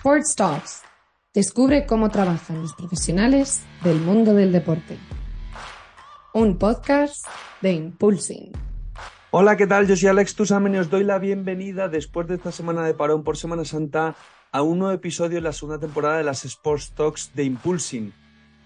Sports 0.00 0.34
Talks. 0.34 0.82
Descubre 1.34 1.84
cómo 1.84 2.08
trabajan 2.08 2.62
los 2.62 2.72
profesionales 2.72 3.62
del 3.84 4.00
mundo 4.00 4.32
del 4.32 4.50
deporte. 4.50 4.96
Un 6.32 6.56
podcast 6.56 7.26
de 7.60 7.72
Impulsing. 7.72 8.50
Hola, 9.30 9.58
¿qué 9.58 9.66
tal? 9.66 9.86
Yo 9.86 9.96
soy 9.96 10.08
Alex 10.08 10.34
Tusamen 10.34 10.74
y 10.74 10.78
os 10.78 10.88
doy 10.88 11.04
la 11.04 11.18
bienvenida 11.18 11.88
después 11.88 12.26
de 12.28 12.36
esta 12.36 12.50
semana 12.50 12.82
de 12.86 12.94
parón 12.94 13.24
por 13.24 13.36
Semana 13.36 13.66
Santa 13.66 14.16
a 14.50 14.62
un 14.62 14.78
nuevo 14.78 14.94
episodio 14.94 15.34
de 15.34 15.42
la 15.42 15.52
segunda 15.52 15.78
temporada 15.78 16.16
de 16.16 16.24
las 16.24 16.46
Sports 16.46 16.92
Talks 16.94 17.32
de 17.34 17.44
Impulsing. 17.44 18.14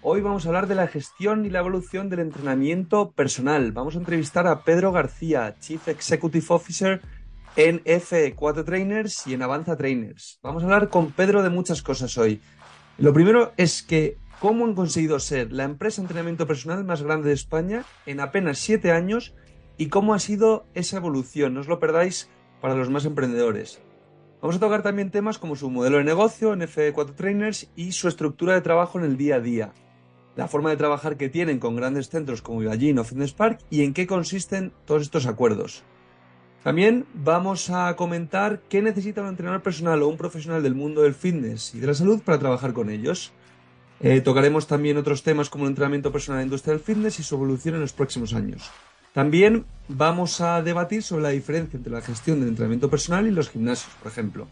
Hoy 0.03 0.21
vamos 0.21 0.45
a 0.45 0.49
hablar 0.49 0.67
de 0.67 0.75
la 0.75 0.87
gestión 0.87 1.45
y 1.45 1.49
la 1.49 1.59
evolución 1.59 2.09
del 2.09 2.19
entrenamiento 2.19 3.11
personal. 3.11 3.73
Vamos 3.73 3.95
a 3.95 3.99
entrevistar 3.99 4.47
a 4.47 4.63
Pedro 4.63 4.93
García, 4.93 5.57
Chief 5.59 5.85
Executive 5.89 6.45
Officer 6.47 7.01
en 7.55 7.83
F4 7.83 8.65
Trainers 8.65 9.25
y 9.27 9.33
en 9.33 9.41
Avanza 9.41 9.77
Trainers. 9.77 10.39
Vamos 10.43 10.63
a 10.63 10.65
hablar 10.65 10.89
con 10.89 11.11
Pedro 11.11 11.41
de 11.41 11.49
muchas 11.49 11.81
cosas 11.81 12.17
hoy. 12.17 12.41
Lo 12.97 13.13
primero 13.13 13.53
es 13.55 13.81
que 13.81 14.17
cómo 14.39 14.65
han 14.65 14.75
conseguido 14.75 15.19
ser 15.19 15.51
la 15.53 15.63
empresa 15.63 16.01
de 16.01 16.05
entrenamiento 16.05 16.47
personal 16.47 16.83
más 16.83 17.01
grande 17.01 17.29
de 17.29 17.33
España 17.35 17.85
en 18.05 18.19
apenas 18.19 18.59
siete 18.59 18.91
años 18.91 19.33
y 19.77 19.87
cómo 19.87 20.13
ha 20.13 20.19
sido 20.19 20.65
esa 20.73 20.97
evolución. 20.97 21.53
No 21.53 21.61
os 21.61 21.67
lo 21.67 21.79
perdáis 21.79 22.29
para 22.61 22.75
los 22.75 22.89
más 22.89 23.05
emprendedores. 23.05 23.79
Vamos 24.41 24.57
a 24.57 24.59
tocar 24.59 24.83
también 24.83 25.11
temas 25.11 25.39
como 25.39 25.55
su 25.55 25.69
modelo 25.69 25.97
de 25.97 26.03
negocio 26.03 26.53
en 26.53 26.61
F4 26.61 27.15
Trainers 27.15 27.69
y 27.75 27.93
su 27.93 28.07
estructura 28.07 28.53
de 28.53 28.61
trabajo 28.61 28.99
en 28.99 29.05
el 29.05 29.17
día 29.17 29.35
a 29.35 29.39
día. 29.39 29.73
La 30.35 30.49
forma 30.49 30.69
de 30.69 30.77
trabajar 30.77 31.15
que 31.15 31.29
tienen 31.29 31.59
con 31.59 31.77
grandes 31.77 32.09
centros 32.09 32.41
como 32.41 32.61
Iballín 32.61 32.99
o 32.99 33.05
Fitness 33.05 33.33
Park 33.33 33.61
y 33.69 33.83
en 33.83 33.93
qué 33.93 34.05
consisten 34.05 34.73
todos 34.85 35.03
estos 35.03 35.25
acuerdos. 35.25 35.85
También 36.65 37.05
vamos 37.13 37.69
a 37.69 37.95
comentar 37.95 38.59
qué 38.69 38.81
necesita 38.81 39.21
un 39.21 39.27
entrenador 39.27 39.61
personal 39.61 40.01
o 40.01 40.07
un 40.07 40.17
profesional 40.17 40.63
del 40.63 40.73
mundo 40.73 41.03
del 41.03 41.13
fitness 41.13 41.75
y 41.75 41.79
de 41.79 41.85
la 41.85 41.93
salud 41.93 42.23
para 42.25 42.39
trabajar 42.39 42.73
con 42.73 42.89
ellos. 42.89 43.33
Eh, 43.99 44.19
tocaremos 44.19 44.65
también 44.65 44.97
otros 44.97 45.21
temas 45.21 45.51
como 45.51 45.65
el 45.65 45.69
entrenamiento 45.69 46.11
personal 46.11 46.39
en 46.39 46.41
la 46.41 46.45
industria 46.45 46.73
del 46.73 46.81
fitness 46.81 47.19
y 47.19 47.23
su 47.23 47.35
evolución 47.35 47.75
en 47.75 47.81
los 47.81 47.93
próximos 47.93 48.33
años. 48.33 48.71
También 49.13 49.63
vamos 49.87 50.41
a 50.41 50.63
debatir 50.63 51.03
sobre 51.03 51.21
la 51.21 51.29
diferencia 51.29 51.77
entre 51.77 51.93
la 51.93 52.01
gestión 52.01 52.39
del 52.39 52.49
entrenamiento 52.49 52.89
personal 52.89 53.27
y 53.27 53.29
los 53.29 53.51
gimnasios, 53.51 53.93
por 54.01 54.11
ejemplo. 54.11 54.47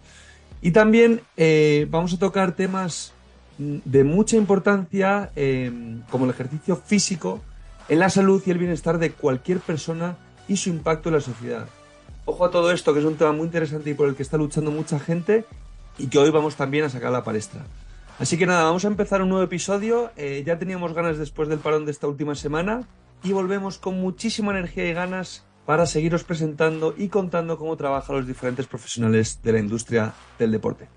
Y 0.62 0.70
también 0.70 1.22
eh, 1.36 1.88
vamos 1.90 2.14
a 2.14 2.20
tocar 2.20 2.52
temas 2.52 3.12
de 3.58 4.04
mucha 4.04 4.38
importancia 4.38 5.32
eh, 5.36 5.72
como 6.12 6.26
el 6.26 6.32
ejercicio 6.32 6.76
físico 6.76 7.42
en 7.90 7.98
la 7.98 8.12
salud 8.12 8.44
y 8.46 8.52
el 8.52 8.60
bienestar 8.60 9.00
de 9.00 9.14
cualquier 9.14 9.62
persona 9.62 10.16
y 10.48 10.58
su 10.58 10.70
impacto 10.70 11.10
en 11.10 11.16
la 11.16 11.22
sociedad. 11.22 11.68
Ojo 12.26 12.46
a 12.46 12.52
todo 12.52 12.72
esto, 12.72 12.94
que 12.94 13.00
es 13.00 13.06
un 13.06 13.16
tema 13.16 13.34
muy 13.34 13.46
interesante 13.46 13.90
y 13.90 13.94
por 13.94 14.08
el 14.08 14.16
que 14.16 14.24
está 14.24 14.38
luchando 14.38 14.72
mucha 14.72 15.00
gente 15.00 15.46
y 15.98 16.08
que 16.08 16.20
hoy 16.20 16.30
vamos 16.30 16.56
también 16.56 16.86
a 16.86 16.90
sacar 16.90 17.12
la 17.12 17.24
palestra. 17.24 17.66
Así 18.18 18.38
que 18.38 18.46
nada, 18.46 18.64
vamos 18.64 18.86
a 18.86 18.88
empezar 18.88 19.22
un 19.22 19.30
nuevo 19.30 19.44
episodio. 19.44 20.12
Eh, 20.16 20.44
ya 20.46 20.58
teníamos 20.58 20.94
ganas 20.94 21.18
después 21.18 21.50
del 21.50 21.60
parón 21.60 21.86
de 21.86 21.92
esta 21.92 22.08
última 22.08 22.36
semana 22.36 22.88
y 23.24 23.34
volvemos 23.34 23.78
con 23.78 24.00
muchísima 24.00 24.52
energía 24.52 24.88
y 24.88 24.94
ganas 24.94 25.44
para 25.66 25.86
seguiros 25.86 26.24
presentando 26.24 26.94
y 26.98 27.10
contando 27.10 27.58
cómo 27.58 27.76
trabajan 27.76 28.18
los 28.18 28.28
diferentes 28.28 28.68
profesionales 28.68 29.42
de 29.44 29.52
la 29.52 29.60
industria 29.60 30.14
del 30.40 30.52
deporte. 30.52 30.88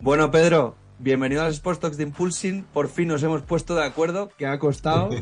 Bueno, 0.00 0.30
Pedro, 0.30 0.76
bienvenido 0.98 1.42
a 1.42 1.46
los 1.46 1.54
Sports 1.54 1.80
Talks 1.80 1.96
de 1.96 2.04
Impulsing. 2.04 2.64
Por 2.72 2.88
fin 2.88 3.08
nos 3.08 3.22
hemos 3.22 3.42
puesto 3.42 3.74
de 3.74 3.84
acuerdo, 3.84 4.30
que 4.36 4.46
ha 4.46 4.58
costado. 4.58 5.10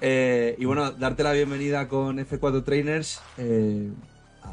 Eh, 0.00 0.56
y 0.58 0.64
bueno, 0.64 0.90
darte 0.92 1.22
la 1.22 1.32
bienvenida 1.32 1.86
con 1.86 2.16
F4 2.16 2.64
Trainers. 2.64 3.20
Eh, 3.36 3.90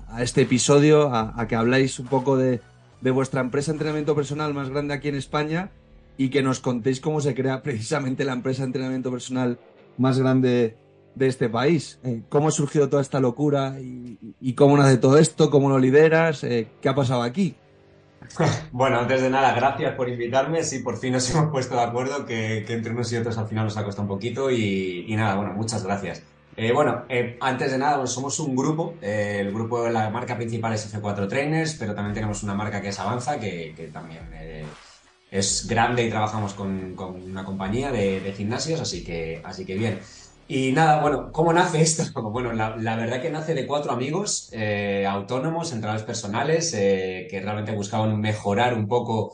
a 0.10 0.24
este 0.24 0.42
episodio, 0.42 1.14
a, 1.14 1.48
que 1.48 1.56
habláis 1.56 2.00
un 2.00 2.08
poco 2.08 2.38
de, 2.38 2.62
vuestra 3.02 3.42
empresa 3.42 3.72
de 3.72 3.76
entrenamiento 3.76 4.16
personal 4.16 4.54
más 4.54 4.70
grande 4.70 4.94
aquí 4.94 5.08
en 5.08 5.16
España 5.16 5.70
y 6.18 6.30
que 6.30 6.42
nos 6.42 6.60
contéis 6.60 7.00
cómo 7.00 7.22
se 7.22 7.36
crea 7.36 7.62
precisamente 7.64 8.26
la 8.26 8.34
empresa 8.34 8.64
de 8.64 8.68
entrenamiento 8.68 9.12
personal 9.12 9.60
más 9.98 10.20
grande 10.20 10.76
de 11.16 11.28
este 11.28 11.50
país. 11.50 12.00
Eh, 12.04 12.22
¿Cómo 12.30 12.48
ha 12.48 12.52
surgido 12.52 12.90
toda 12.90 13.02
esta 13.02 13.20
locura 13.20 13.78
y, 13.80 14.54
cómo 14.54 14.78
nace 14.78 14.98
todo 14.98 15.18
esto? 15.18 15.50
¿Cómo 15.50 15.70
lo 15.70 15.80
lideras? 15.80 16.44
Eh, 16.44 16.68
¿Qué 16.82 16.90
ha 16.90 16.96
pasado 16.96 17.22
aquí? 17.22 17.56
Bueno, 18.72 19.00
antes 19.00 19.22
de 19.22 19.30
nada, 19.30 19.54
gracias 19.54 19.96
por 19.96 20.10
invitarme. 20.10 20.64
Sí, 20.64 20.80
por 20.80 20.98
fin 20.98 21.14
nos 21.14 21.30
hemos 21.34 21.52
puesto 21.52 21.76
de 21.76 21.82
acuerdo 21.82 22.26
que, 22.26 22.66
entre 22.68 22.92
unos 22.92 23.12
y 23.12 23.18
otros 23.18 23.38
al 23.38 23.48
final 23.48 23.66
nos 23.66 23.78
ha 23.78 23.84
costado 23.84 24.04
un 24.04 24.10
poquito 24.10 24.52
y, 24.52 25.06
y 25.08 25.16
nada, 25.16 25.36
bueno, 25.36 25.54
muchas 25.54 25.84
gracias. 25.84 26.24
Eh, 26.62 26.74
bueno, 26.74 27.06
eh, 27.08 27.38
antes 27.40 27.72
de 27.72 27.78
nada, 27.78 28.06
somos 28.06 28.38
un 28.38 28.54
grupo. 28.54 28.96
Eh, 29.02 29.38
el 29.40 29.54
grupo, 29.54 29.88
la 29.88 30.10
marca 30.10 30.36
principal 30.36 30.74
es 30.74 30.94
F4 30.94 31.30
Trainers, 31.30 31.76
pero 31.76 31.96
también 31.96 32.14
tenemos 32.14 32.44
una 32.44 32.54
marca 32.54 32.82
que 32.82 32.90
es 32.90 33.00
Avanza, 33.00 33.40
que, 33.40 33.90
también 33.94 34.20
es 35.32 35.68
grande 35.70 36.04
y 36.04 36.10
trabajamos 36.10 36.54
con, 36.54 36.98
una 37.00 37.46
compañía 37.46 37.94
de, 37.94 38.34
gimnasios, 38.36 38.82
así 38.82 39.06
que, 39.06 39.42
así 39.46 39.66
que 39.66 39.76
bien. 39.76 40.00
Y 40.50 40.74
nada, 40.74 41.02
bueno, 41.02 41.32
¿cómo 41.32 41.54
nace 41.54 41.82
esto? 41.82 42.04
Bueno, 42.30 42.52
la, 42.52 42.96
verdad 42.98 43.22
que 43.22 43.30
nace 43.30 43.54
de 43.54 43.66
cuatro 43.66 43.94
amigos 43.94 44.52
autónomos, 45.08 45.72
entrenadores 45.72 46.06
personales, 46.06 46.72
que 46.72 47.42
realmente 47.42 47.72
buscaban 47.72 48.20
mejorar 48.20 48.74
un 48.74 48.88
poco 48.90 49.34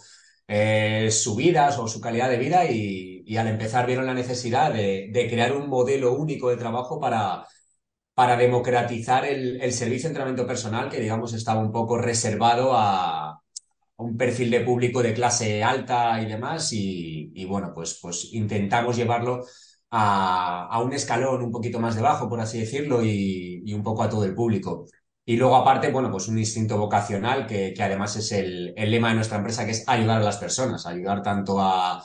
su 1.10 1.36
vida 1.36 1.76
o 1.80 1.88
su 1.88 2.00
calidad 2.00 2.30
de 2.30 2.38
vida 2.38 2.66
y, 2.66 3.15
al 3.38 3.48
empezar 3.48 3.86
vieron 3.86 4.06
la 4.06 4.14
necesidad 4.14 4.74
de, 4.74 5.28
crear 5.30 5.54
un 5.54 5.68
modelo 5.70 6.14
único 6.14 6.50
de 6.50 6.58
trabajo 6.58 7.00
para, 7.00 7.46
para 8.14 8.38
democratizar 8.38 9.26
el, 9.26 9.74
servicio 9.74 10.10
de 10.10 10.14
entrenamiento 10.14 10.48
personal 10.48 10.90
que 10.90 11.00
digamos 11.00 11.34
estaba 11.34 11.62
un 11.62 11.72
poco 11.72 11.98
reservado 11.98 12.72
a, 12.74 13.42
un 13.98 14.18
perfil 14.18 14.52
de 14.52 14.62
público 14.62 15.02
de 15.02 15.14
clase 15.14 15.64
alta 15.64 16.22
y 16.22 16.26
demás 16.26 16.70
y, 16.74 17.46
bueno 17.46 17.72
pues, 17.74 18.00
pues 18.02 18.34
intentamos 18.34 18.98
llevarlo 18.98 19.46
a, 19.92 20.82
un 20.84 20.94
escalón 20.94 21.42
un 21.44 21.52
poquito 21.52 21.80
más 21.80 21.96
debajo 21.96 22.30
por 22.30 22.42
así 22.42 22.60
decirlo 22.60 23.04
y 23.04 23.74
un 23.74 23.84
poco 23.84 24.04
a 24.04 24.10
todo 24.10 24.26
el 24.26 24.36
público. 24.36 24.86
Y 25.28 25.38
luego, 25.38 25.56
aparte, 25.56 25.92
bueno, 25.92 26.12
pues 26.12 26.28
un 26.28 26.38
instinto 26.38 26.78
vocacional 26.78 27.48
que, 27.48 27.74
además 27.80 28.16
es 28.16 28.32
el, 28.32 28.74
lema 28.76 29.10
de 29.10 29.16
nuestra 29.16 29.38
empresa, 29.38 29.66
que 29.66 29.72
es 29.72 29.84
ayudar 29.88 30.22
a 30.22 30.24
las 30.24 30.38
personas, 30.38 30.86
ayudar 30.86 31.24
tanto 31.24 31.60
a, 31.60 32.04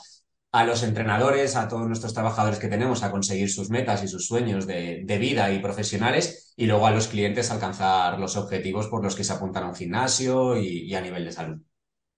los 0.65 0.83
entrenadores, 0.83 1.55
a 1.55 1.67
todos 1.67 1.87
nuestros 1.87 2.13
trabajadores 2.13 2.59
que 2.59 2.67
tenemos 2.67 3.03
a 3.03 3.11
conseguir 3.11 3.49
sus 3.49 3.69
metas 3.69 4.03
y 4.03 4.07
sus 4.07 4.27
sueños 4.27 4.67
de, 4.67 5.17
vida 5.19 5.51
y 5.51 5.59
profesionales, 5.59 6.53
y 6.57 6.65
luego 6.65 6.85
a 6.85 6.91
los 6.91 7.07
clientes 7.07 7.49
a 7.49 7.55
alcanzar 7.55 8.19
los 8.19 8.35
objetivos 8.35 8.87
por 8.87 9.03
los 9.03 9.15
que 9.15 9.23
se 9.23 9.33
apuntan 9.33 9.63
a 9.63 9.69
un 9.69 9.75
gimnasio 9.75 10.57
y, 10.57 10.93
a 10.93 11.01
nivel 11.01 11.25
de 11.25 11.31
salud. 11.31 11.61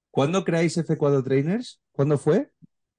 ¿Cuándo 0.10 0.44
creáis 0.44 0.78
F4 0.78 1.24
Trainers? 1.24 1.80
¿Cuándo 1.92 2.18
fue? 2.18 2.52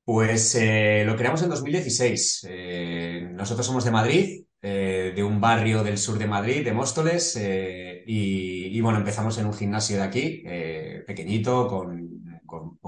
Pues 0.04 0.54
eh, 0.54 1.04
lo 1.06 1.16
creamos 1.16 1.42
en 1.42 1.50
2016. 1.50 2.46
Eh, 2.48 3.28
nosotros 3.32 3.66
somos 3.66 3.84
de 3.84 3.90
Madrid, 3.90 4.44
eh, 4.66 5.12
de 5.14 5.22
un 5.22 5.42
barrio 5.42 5.84
del 5.84 5.98
sur 5.98 6.18
de 6.18 6.26
Madrid, 6.26 6.64
de 6.64 6.72
Móstoles, 6.72 7.36
eh, 7.38 8.02
y, 8.06 8.80
bueno, 8.80 8.96
empezamos 8.96 9.36
en 9.36 9.44
un 9.44 9.52
gimnasio 9.52 9.98
de 9.98 10.02
aquí, 10.02 10.42
eh, 10.46 11.04
pequeñito, 11.06 11.68
con, 11.68 12.03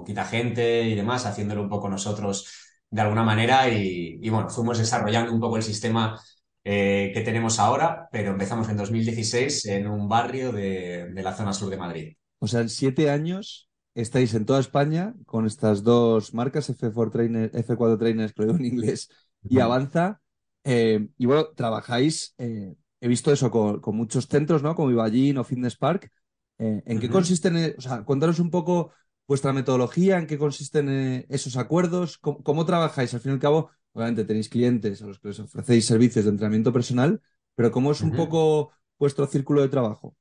poquita 0.06 0.24
gente 0.24 0.84
y 0.84 0.94
demás, 0.94 1.26
haciéndolo 1.26 1.62
un 1.62 1.68
poco 1.68 1.88
nosotros 1.88 2.48
de 2.88 3.00
alguna 3.00 3.24
manera, 3.24 3.68
y, 3.68 4.30
bueno, 4.30 4.48
fuimos 4.48 4.78
desarrollando 4.78 5.32
un 5.32 5.40
poco 5.40 5.56
el 5.56 5.64
sistema 5.64 6.20
que 6.62 7.22
tenemos 7.24 7.58
ahora, 7.58 8.08
pero 8.12 8.30
empezamos 8.30 8.68
en 8.68 8.76
2016 8.76 9.66
en 9.66 9.88
un 9.88 10.08
barrio 10.08 10.52
de, 10.52 11.10
la 11.12 11.34
zona 11.34 11.52
sur 11.52 11.68
de 11.70 11.76
Madrid. 11.76 12.16
O 12.38 12.46
sea, 12.46 12.60
en 12.60 12.68
siete 12.68 13.10
años 13.10 13.68
estáis 13.96 14.32
en 14.34 14.46
toda 14.46 14.60
España 14.60 15.14
con 15.24 15.46
estas 15.46 15.82
dos 15.82 16.34
marcas, 16.34 16.70
F4 16.70 17.10
Trainer, 17.10 17.50
F4 17.50 17.98
Trainers, 17.98 18.32
creo 18.32 18.50
en 18.50 18.64
inglés, 18.64 19.08
y 19.42 19.58
Avanza. 19.58 20.20
Eh, 20.64 21.08
y 21.16 21.26
bueno, 21.26 21.48
trabajáis, 21.54 22.34
eh, 22.38 22.74
he 23.00 23.08
visto 23.08 23.32
eso 23.32 23.50
con, 23.50 23.80
muchos 23.96 24.28
centros, 24.28 24.62
¿no? 24.62 24.74
Como 24.74 24.90
Iballín 24.90 25.38
o 25.38 25.44
Fitness 25.44 25.76
Park. 25.76 26.10
Eh, 26.58 26.82
¿En 26.86 27.00
qué 27.00 27.08
consisten, 27.08 27.74
o 27.76 27.80
sea, 27.80 28.02
cuéntanos 28.02 28.40
un 28.40 28.50
poco 28.50 28.92
vuestra 29.26 29.52
metodología, 29.52 30.18
en 30.18 30.26
qué 30.26 30.38
consisten 30.38 31.26
esos 31.28 31.56
acuerdos, 31.56 32.18
¿Cómo, 32.18 32.64
trabajáis. 32.66 33.12
Al 33.14 33.20
fin 33.20 33.32
y 33.32 33.34
al 33.34 33.40
cabo, 33.40 33.70
obviamente 33.92 34.24
tenéis 34.24 34.48
clientes 34.48 35.02
a 35.02 35.06
los 35.06 35.18
que 35.18 35.28
les 35.28 35.40
ofrecéis 35.40 35.86
servicios 35.86 36.24
de 36.24 36.30
entrenamiento 36.30 36.72
personal, 36.72 37.20
pero 37.54 37.70
¿cómo 37.70 37.92
es 37.92 38.00
un 38.00 38.12
poco 38.12 38.72
vuestro 38.98 39.26
círculo 39.26 39.62
de 39.62 39.68
trabajo? 39.68 40.16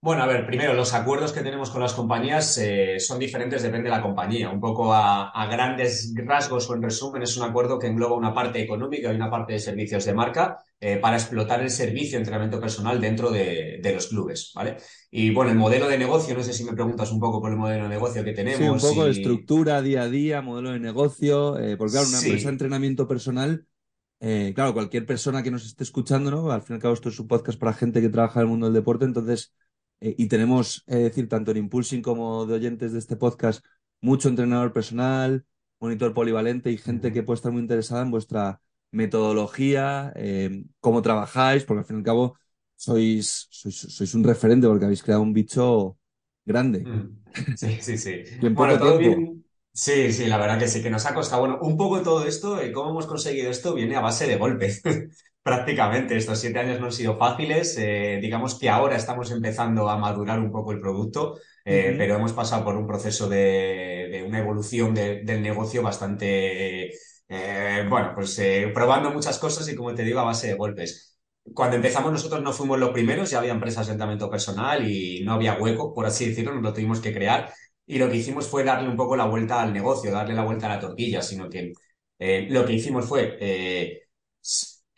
Bueno, 0.00 0.22
a 0.22 0.26
ver, 0.26 0.46
primero, 0.46 0.74
los 0.74 0.94
acuerdos 0.94 1.32
que 1.32 1.40
tenemos 1.40 1.70
con 1.70 1.80
las 1.80 1.92
compañías 1.92 2.56
eh, 2.58 3.00
son 3.00 3.18
diferentes, 3.18 3.64
depende 3.64 3.90
de 3.90 3.96
la 3.96 4.00
compañía. 4.00 4.48
Un 4.48 4.60
poco 4.60 4.94
a, 4.94 5.48
grandes 5.50 6.14
rasgos 6.24 6.70
o 6.70 6.76
en 6.76 6.82
resumen, 6.82 7.22
es 7.22 7.36
un 7.36 7.42
acuerdo 7.42 7.80
que 7.80 7.88
engloba 7.88 8.14
una 8.14 8.32
parte 8.32 8.62
económica 8.62 9.12
y 9.12 9.16
una 9.16 9.28
parte 9.28 9.54
de 9.54 9.58
servicios 9.58 10.04
de 10.04 10.14
marca 10.14 10.56
eh, 10.78 10.98
para 10.98 11.16
explotar 11.16 11.62
el 11.62 11.70
servicio 11.70 12.12
de 12.12 12.18
entrenamiento 12.18 12.60
personal 12.60 13.00
dentro 13.00 13.30
de, 13.30 13.80
los 13.92 14.06
clubes, 14.06 14.52
¿vale? 14.54 14.76
Y 15.10 15.32
bueno, 15.34 15.50
el 15.50 15.58
modelo 15.58 15.88
de 15.88 15.98
negocio, 15.98 16.32
no 16.36 16.44
sé 16.44 16.52
si 16.52 16.62
me 16.62 16.74
preguntas 16.74 17.10
un 17.10 17.18
poco 17.18 17.40
por 17.40 17.50
el 17.50 17.56
modelo 17.56 17.82
de 17.82 17.88
negocio 17.88 18.22
que 18.22 18.32
tenemos. 18.32 18.58
Sí, 18.58 18.68
un 18.68 18.94
poco 18.94 19.04
de 19.04 19.10
estructura, 19.10 19.82
día 19.82 20.02
a 20.02 20.08
día, 20.08 20.42
modelo 20.42 20.70
de 20.70 20.78
negocio, 20.78 21.58
eh, 21.58 21.76
porque 21.76 21.94
claro, 21.94 22.06
una 22.06 22.20
empresa 22.20 22.46
de 22.46 22.52
entrenamiento 22.52 23.08
personal 23.08 23.66
claro, 24.20 24.74
cualquier 24.74 25.06
persona 25.06 25.42
que 25.42 25.50
nos 25.50 25.64
esté 25.64 25.82
escuchando, 25.82 26.30
¿no? 26.30 26.50
Al 26.50 26.62
fin 26.62 26.74
y 26.74 26.76
al 26.76 26.82
cabo, 26.82 26.94
esto 26.94 27.08
es 27.08 27.18
un 27.18 27.26
podcast 27.26 27.58
para 27.58 27.72
gente 27.72 28.00
que 28.00 28.08
trabaja 28.08 28.40
en 28.40 28.46
el 28.46 28.50
mundo 28.50 28.66
del 28.66 28.74
deporte, 28.74 29.04
entonces 29.04 29.52
eh, 30.00 30.14
y 30.16 30.28
tenemos, 30.28 30.84
es 30.86 30.98
decir, 30.98 31.28
tanto 31.28 31.50
en 31.50 31.58
Impulsing 31.58 32.02
como 32.02 32.46
de 32.46 32.54
oyentes 32.54 32.92
de 32.92 32.98
este 32.98 33.16
podcast, 33.16 33.64
mucho 34.00 34.28
entrenador 34.28 34.72
personal, 34.72 35.44
monitor 35.80 36.14
polivalente 36.14 36.70
y 36.70 36.78
gente 36.78 37.12
que 37.12 37.22
puede 37.22 37.36
estar 37.36 37.52
muy 37.52 37.62
interesada 37.62 38.02
en 38.02 38.10
vuestra 38.10 38.60
metodología, 38.90 40.12
eh, 40.16 40.64
cómo 40.80 41.02
trabajáis, 41.02 41.64
porque 41.64 41.80
al 41.80 41.84
fin 41.84 41.96
y 41.96 42.00
al 42.00 42.04
cabo 42.04 42.38
sois, 42.76 43.48
sois, 43.50 44.14
un 44.14 44.24
referente 44.24 44.66
porque 44.66 44.84
habéis 44.84 45.02
creado 45.02 45.22
un 45.22 45.32
bicho 45.32 45.98
grande. 46.44 46.84
Mm. 46.84 47.56
Sí, 47.56 47.78
sí, 47.80 47.98
sí. 47.98 48.22
bueno, 48.52 48.78
todo 48.78 48.98
bien. 48.98 49.44
Sí, 49.72 50.12
sí, 50.12 50.26
la 50.26 50.38
verdad 50.38 50.58
que 50.58 50.66
sí, 50.66 50.82
que 50.82 50.90
nos 50.90 51.06
ha 51.06 51.14
costado. 51.14 51.42
Bueno, 51.42 51.58
un 51.62 51.76
poco 51.76 52.02
todo 52.02 52.26
esto, 52.26 52.60
eh, 52.60 52.72
cómo 52.72 52.90
hemos 52.90 53.06
conseguido 53.06 53.50
esto, 53.50 53.74
viene 53.74 53.94
a 53.94 54.00
base 54.00 54.26
de 54.26 54.36
golpes. 54.36 54.82
Prácticamente, 55.48 56.14
estos 56.14 56.38
siete 56.38 56.58
años 56.58 56.78
no 56.78 56.86
han 56.86 56.92
sido 56.92 57.16
fáciles. 57.16 57.74
Eh, 57.78 58.18
digamos 58.20 58.58
que 58.58 58.68
ahora 58.68 58.96
estamos 58.96 59.30
empezando 59.30 59.88
a 59.88 59.96
madurar 59.96 60.38
un 60.40 60.52
poco 60.52 60.72
el 60.72 60.78
producto, 60.78 61.38
eh, 61.64 61.94
pero 61.96 62.16
hemos 62.16 62.34
pasado 62.34 62.62
por 62.64 62.76
un 62.76 62.86
proceso 62.86 63.30
de, 63.30 64.24
una 64.26 64.40
evolución 64.40 64.94
del 64.94 65.40
negocio 65.40 65.82
bastante, 65.82 66.92
bueno, 67.88 68.12
pues 68.14 68.38
probando 68.74 69.10
muchas 69.10 69.38
cosas 69.38 69.66
y 69.70 69.74
como 69.74 69.94
te 69.94 70.02
digo, 70.04 70.20
a 70.20 70.24
base 70.24 70.48
de 70.48 70.54
golpes. 70.54 71.18
Cuando 71.54 71.76
empezamos 71.76 72.12
nosotros 72.12 72.42
no 72.42 72.52
fuimos 72.52 72.78
los 72.78 72.90
primeros, 72.90 73.30
ya 73.30 73.38
había 73.38 73.52
empresas 73.52 73.86
de 73.86 73.92
entrenamiento 73.92 74.30
personal 74.30 74.86
y 74.86 75.22
no 75.24 75.32
había 75.32 75.54
hueco, 75.58 75.94
por 75.94 76.04
así 76.04 76.28
decirlo, 76.28 76.52
nos 76.52 76.62
lo 76.62 76.74
tuvimos 76.74 77.00
que 77.00 77.14
crear 77.14 77.50
y 77.86 77.98
lo 77.98 78.10
que 78.10 78.16
hicimos 78.16 78.46
fue 78.48 78.64
darle 78.64 78.88
un 78.90 78.96
poco 78.96 79.16
la 79.16 79.24
vuelta 79.24 79.62
al 79.62 79.72
negocio, 79.72 80.10
darle 80.10 80.34
la 80.34 80.44
vuelta 80.44 80.66
a 80.66 80.74
la 80.76 80.80
tortilla, 80.80 81.22
sino 81.22 81.48
que 81.48 81.72
eh, 82.18 82.46
lo 82.50 82.66
que 82.66 82.74
hicimos 82.74 83.06
fue, 83.06 83.38
eh, 83.40 84.02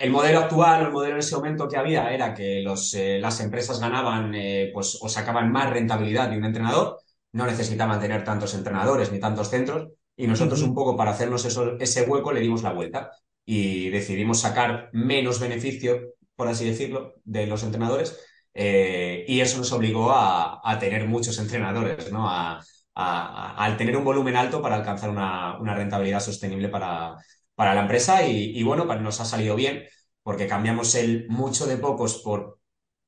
el 0.00 0.10
modelo 0.10 0.40
actual, 0.40 0.86
el 0.86 0.92
modelo 0.92 1.14
en 1.14 1.20
ese 1.20 1.36
momento 1.36 1.68
que 1.68 1.76
había 1.76 2.12
era 2.12 2.34
que 2.34 2.62
los, 2.62 2.94
eh, 2.94 3.18
las 3.20 3.40
empresas 3.40 3.80
ganaban 3.80 4.34
pues, 4.72 4.98
o 5.00 5.08
sacaban 5.08 5.52
más 5.52 5.70
rentabilidad 5.70 6.30
de 6.30 6.38
un 6.38 6.44
entrenador, 6.44 6.98
no 7.32 7.46
necesitaban 7.46 8.00
tener 8.00 8.24
tantos 8.24 8.54
entrenadores 8.54 9.12
ni 9.12 9.20
tantos 9.20 9.50
centros, 9.50 9.88
y 10.16 10.26
nosotros 10.26 10.62
un 10.62 10.74
poco 10.74 10.96
para 10.96 11.12
hacernos 11.12 11.44
eso, 11.44 11.78
ese 11.78 12.02
hueco 12.02 12.32
le 12.32 12.40
dimos 12.40 12.62
la 12.62 12.72
vuelta 12.72 13.10
y 13.44 13.90
decidimos 13.90 14.40
sacar 14.40 14.90
menos 14.92 15.40
beneficio, 15.40 16.14
por 16.36 16.48
así 16.48 16.66
decirlo, 16.66 17.14
de 17.24 17.46
los 17.46 17.62
entrenadores. 17.62 18.18
y 18.54 19.40
eso 19.40 19.58
nos 19.58 19.72
obligó 19.72 20.10
a, 20.12 20.60
a 20.64 20.78
tener 20.78 21.06
muchos 21.06 21.38
entrenadores, 21.38 22.10
¿no? 22.12 22.28
A, 22.28 22.60
al 22.94 23.76
tener 23.76 23.96
un 23.96 24.04
volumen 24.04 24.36
alto 24.36 24.60
para 24.62 24.76
alcanzar 24.76 25.10
una, 25.10 25.58
rentabilidad 25.74 26.20
sostenible 26.20 26.68
para, 26.68 27.16
para 27.60 27.74
la 27.74 27.82
empresa. 27.82 28.26
Y, 28.26 28.62
bueno, 28.62 28.86
pues 28.86 29.02
nos 29.02 29.20
ha 29.20 29.26
salido 29.26 29.54
bien 29.54 29.84
porque 30.22 30.46
cambiamos 30.46 30.94
el 30.94 31.26
mucho 31.28 31.66
de 31.66 31.76
pocos 31.76 32.22
por 32.24 32.58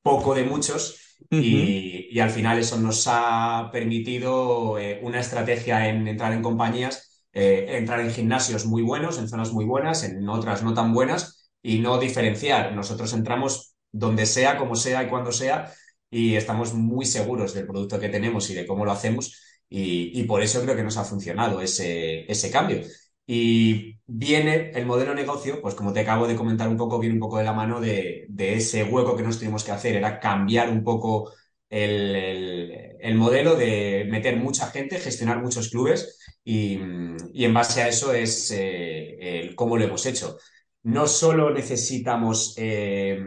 poco 0.03 0.35
de 0.35 0.43
muchos. 0.43 1.17
y, 1.31 2.19
al 2.19 2.29
final 2.29 2.59
eso 2.59 2.77
nos 2.77 3.05
ha 3.07 3.69
permitido 3.71 4.77
eh, 4.77 4.99
una 5.01 5.19
estrategia 5.21 5.89
en 5.89 6.07
entrar 6.07 6.33
en 6.33 6.43
compañías, 6.43 7.25
eh, 7.33 7.65
entrar 7.79 7.99
en 8.01 8.11
gimnasios 8.11 8.67
muy 8.67 8.83
buenos, 8.83 9.17
en 9.17 9.27
zonas 9.27 9.51
muy 9.51 9.65
buenas, 9.65 10.03
en 10.03 10.29
otras 10.29 10.61
no 10.61 10.75
tan 10.75 10.93
buenas, 10.93 11.49
y 11.63 11.79
no 11.79 11.97
diferenciar. 11.97 12.75
Nosotros 12.75 13.11
entramos 13.13 13.73
donde 13.91 14.27
sea, 14.27 14.59
como 14.59 14.75
sea 14.75 15.01
y 15.01 15.07
cuando 15.07 15.31
sea, 15.31 15.73
y 16.11 16.35
estamos 16.35 16.75
muy 16.75 17.07
seguros 17.07 17.55
del 17.55 17.65
producto 17.65 17.99
que 17.99 18.09
tenemos 18.09 18.51
y 18.51 18.53
de 18.53 18.67
cómo 18.67 18.85
lo 18.85 18.91
hacemos. 18.91 19.35
Y, 19.67 20.21
por 20.25 20.43
eso 20.43 20.61
creo 20.61 20.75
que 20.75 20.83
nos 20.83 20.97
ha 20.97 21.03
funcionado 21.05 21.59
ese, 21.59 22.31
ese 22.31 22.51
cambio. 22.51 22.83
Y 23.25 23.99
viene 24.05 24.71
el 24.71 24.85
modelo 24.85 25.13
negocio, 25.13 25.61
pues 25.61 25.75
como 25.75 25.93
te 25.93 26.01
acabo 26.01 26.27
de 26.27 26.35
comentar 26.35 26.67
un 26.67 26.77
poco, 26.77 26.99
viene 26.99 27.15
un 27.15 27.21
poco 27.21 27.37
de 27.37 27.45
la 27.45 27.53
mano 27.53 27.79
de, 27.79 28.27
ese 28.37 28.83
hueco 28.83 29.15
que 29.15 29.23
nos 29.23 29.39
tuvimos 29.39 29.63
que 29.63 29.71
hacer, 29.71 29.95
era 29.95 30.19
cambiar 30.19 30.69
un 30.69 30.83
poco 30.83 31.31
el, 31.69 33.15
modelo 33.15 33.55
de 33.55 34.05
meter 34.09 34.37
mucha 34.37 34.67
gente, 34.67 34.99
gestionar 34.99 35.41
muchos 35.41 35.69
clubes 35.69 36.19
y, 36.43 36.75
en 36.75 37.53
base 37.53 37.81
a 37.81 37.87
eso 37.87 38.13
es 38.13 38.51
eh, 38.55 39.51
cómo 39.55 39.77
lo 39.77 39.85
hemos 39.85 40.05
hecho. 40.05 40.37
No 40.83 41.07
solo 41.07 41.51
necesitamos 41.51 42.55
eh, 42.57 43.17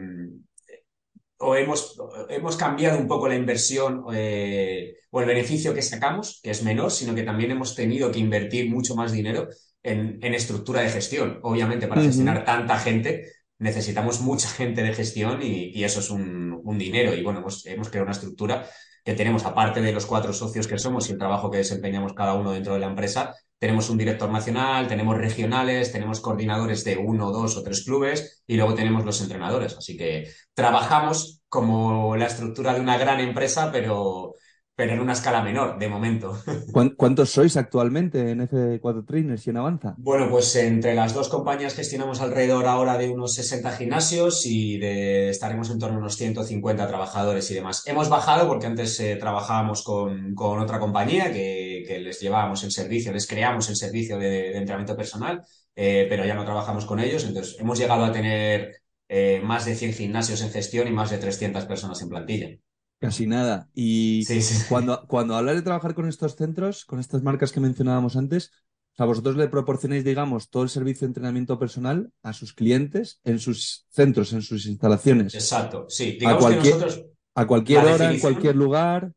o 1.39 1.55
hemos, 1.55 1.99
hemos 2.29 2.57
cambiado 2.57 2.99
un 2.99 3.09
poco 3.09 3.29
la 3.29 3.35
inversión 3.37 4.05
eh, 4.13 4.97
o 5.11 5.21
el 5.21 5.27
beneficio 5.27 5.75
que 5.75 5.83
sacamos, 5.83 6.41
que 6.43 6.51
es 6.51 6.63
menor, 6.63 6.91
sino 6.91 7.15
que 7.15 7.23
también 7.23 7.51
hemos 7.51 7.75
tenido 7.75 8.11
que 8.11 8.19
invertir 8.19 8.71
mucho 8.71 8.95
más 8.95 9.13
dinero 9.13 9.49
en, 9.87 10.35
estructura 10.35 10.83
de 10.83 10.91
gestión. 10.91 11.41
Obviamente, 11.43 11.87
para 11.87 12.03
gestionar 12.03 12.45
tanta 12.45 12.79
gente 12.79 13.33
necesitamos 13.59 14.21
mucha 14.21 14.49
gente 14.49 14.83
de 14.83 14.93
gestión 14.93 15.41
y, 15.43 15.83
eso 15.83 16.01
es 16.01 16.11
un, 16.11 16.63
dinero. 16.79 17.15
Y 17.15 17.23
bueno, 17.23 17.41
hemos, 17.41 17.65
hemos 17.67 17.89
creado 17.89 18.05
una 18.05 18.13
estructura 18.13 18.69
que 19.05 19.15
tenemos, 19.15 19.45
aparte 19.45 19.81
de 19.81 19.93
los 19.93 20.05
cuatro 20.05 20.33
socios 20.33 20.67
que 20.67 20.79
somos 20.79 21.09
y 21.09 21.13
el 21.13 21.19
trabajo 21.19 21.51
que 21.51 21.59
desempeñamos 21.59 22.13
cada 22.13 22.35
uno 22.35 22.53
dentro 22.53 22.75
de 22.75 22.81
la 22.81 22.89
empresa, 22.89 23.35
tenemos 23.59 23.89
un 23.89 23.97
director 23.97 24.31
nacional, 24.31 24.87
tenemos 24.89 25.17
regionales, 25.17 25.93
tenemos 25.93 26.21
coordinadores 26.21 26.85
de 26.85 26.97
uno, 26.99 27.31
dos 27.31 27.57
o 27.57 27.63
tres 27.63 27.85
clubes 27.85 28.43
y 28.47 28.57
luego 28.57 28.75
tenemos 28.75 29.05
los 29.05 29.21
entrenadores. 29.23 29.77
Así 29.77 29.97
que 29.97 30.31
trabajamos 30.53 31.41
como 31.49 32.17
la 32.17 32.27
estructura 32.27 32.75
de 32.75 32.81
una 32.81 32.99
gran 32.99 33.21
empresa, 33.21 33.71
pero, 33.73 34.35
pero 34.77 34.93
en 34.93 35.01
una 35.01 35.15
escala 35.15 35.43
menor, 35.43 35.79
de 35.79 35.89
momento. 35.89 36.39
¿Cuántos 36.97 37.31
sois 37.31 37.57
actualmente 37.57 38.31
en 38.31 38.47
F4 38.47 39.07
Trainers 39.07 39.47
y 39.47 39.51
en 39.51 39.57
Avanza? 39.57 39.95
Bueno, 39.97 40.29
pues 40.29 40.55
entre 40.57 40.95
las 40.95 41.15
dos 41.15 41.31
compañías 41.31 41.75
gestionamos 41.75 42.21
alrededor 42.21 42.67
ahora 42.67 42.99
de 42.99 43.09
unos 43.09 43.35
60 43.35 43.73
gimnasios 43.73 44.45
y 44.45 44.77
de, 44.77 45.31
estaremos 45.31 45.71
en 45.71 45.79
torno 45.79 45.97
a 45.97 46.01
unos 46.01 46.17
150 46.17 46.87
trabajadores 46.87 47.51
y 47.51 47.55
demás. 47.55 47.85
Hemos 47.87 48.11
bajado 48.11 48.47
porque 48.47 48.67
antes 48.67 49.01
eh, 49.01 49.17
trabajábamos 49.17 49.83
con, 49.83 50.35
con, 50.35 50.61
otra 50.61 50.79
compañía 50.79 51.33
que, 51.33 51.83
que, 51.89 51.99
les 51.99 52.21
llevábamos 52.21 52.63
el 52.63 52.71
servicio, 52.71 53.13
les 53.13 53.27
creamos 53.27 53.71
el 53.71 53.77
servicio 53.77 54.19
de, 54.19 54.59
entrenamiento 54.59 54.95
personal, 54.95 55.43
eh, 55.75 56.05
pero 56.07 56.27
ya 56.27 56.35
no 56.35 56.45
trabajamos 56.45 56.85
con 56.85 57.01
ellos. 57.01 57.25
Entonces, 57.25 57.57
hemos 57.59 57.79
llegado 57.79 58.05
a 58.05 58.13
tener 58.13 58.83
eh, 59.09 59.41
más 59.43 59.65
de 59.65 59.75
100 59.75 59.95
gimnasios 59.95 60.43
en 60.43 60.51
gestión 60.51 60.87
y 60.87 60.91
más 60.91 61.09
de 61.11 61.17
300 61.17 61.65
personas 61.65 62.03
en 62.03 62.11
plantilla. 62.11 62.59
Casi 63.07 63.27
nada. 63.29 63.69
Y 63.73 64.25
Cuando, 64.69 65.07
cuando 65.07 65.37
hablas 65.37 65.55
de 65.55 65.63
trabajar 65.63 65.95
con 65.95 66.09
estos 66.09 66.35
centros, 66.35 66.85
con 66.85 66.99
estas 66.99 67.23
marcas 67.23 67.53
que 67.53 67.61
mencionábamos 67.61 68.17
antes, 68.17 68.51
o 68.53 68.97
sea, 68.97 69.07
vosotros 69.07 69.37
le 69.37 69.47
proporcionáis, 69.47 70.05
digamos, 70.05 70.51
todo 70.51 70.65
el 70.65 70.71
servicio 70.71 71.07
de 71.07 71.11
entrenamiento 71.11 71.57
personal 71.57 72.11
a 72.25 72.33
sus 72.33 72.53
clientes 72.53 73.21
en 73.23 73.39
sus 73.39 73.87
centros, 73.91 74.33
en 74.33 74.43
sus 74.43 74.67
instalaciones. 74.67 75.35
Exacto, 75.35 75.87
sí. 75.89 76.17
Digamos 76.19 76.45
a 76.45 76.49
cualquier, 76.49 76.75
que 76.75 76.81
nosotros. 76.81 77.07
A 77.37 77.47
cualquier 77.47 77.85
hora, 77.85 78.11
en 78.11 78.19
cualquier 78.19 78.57
lugar. 78.57 79.13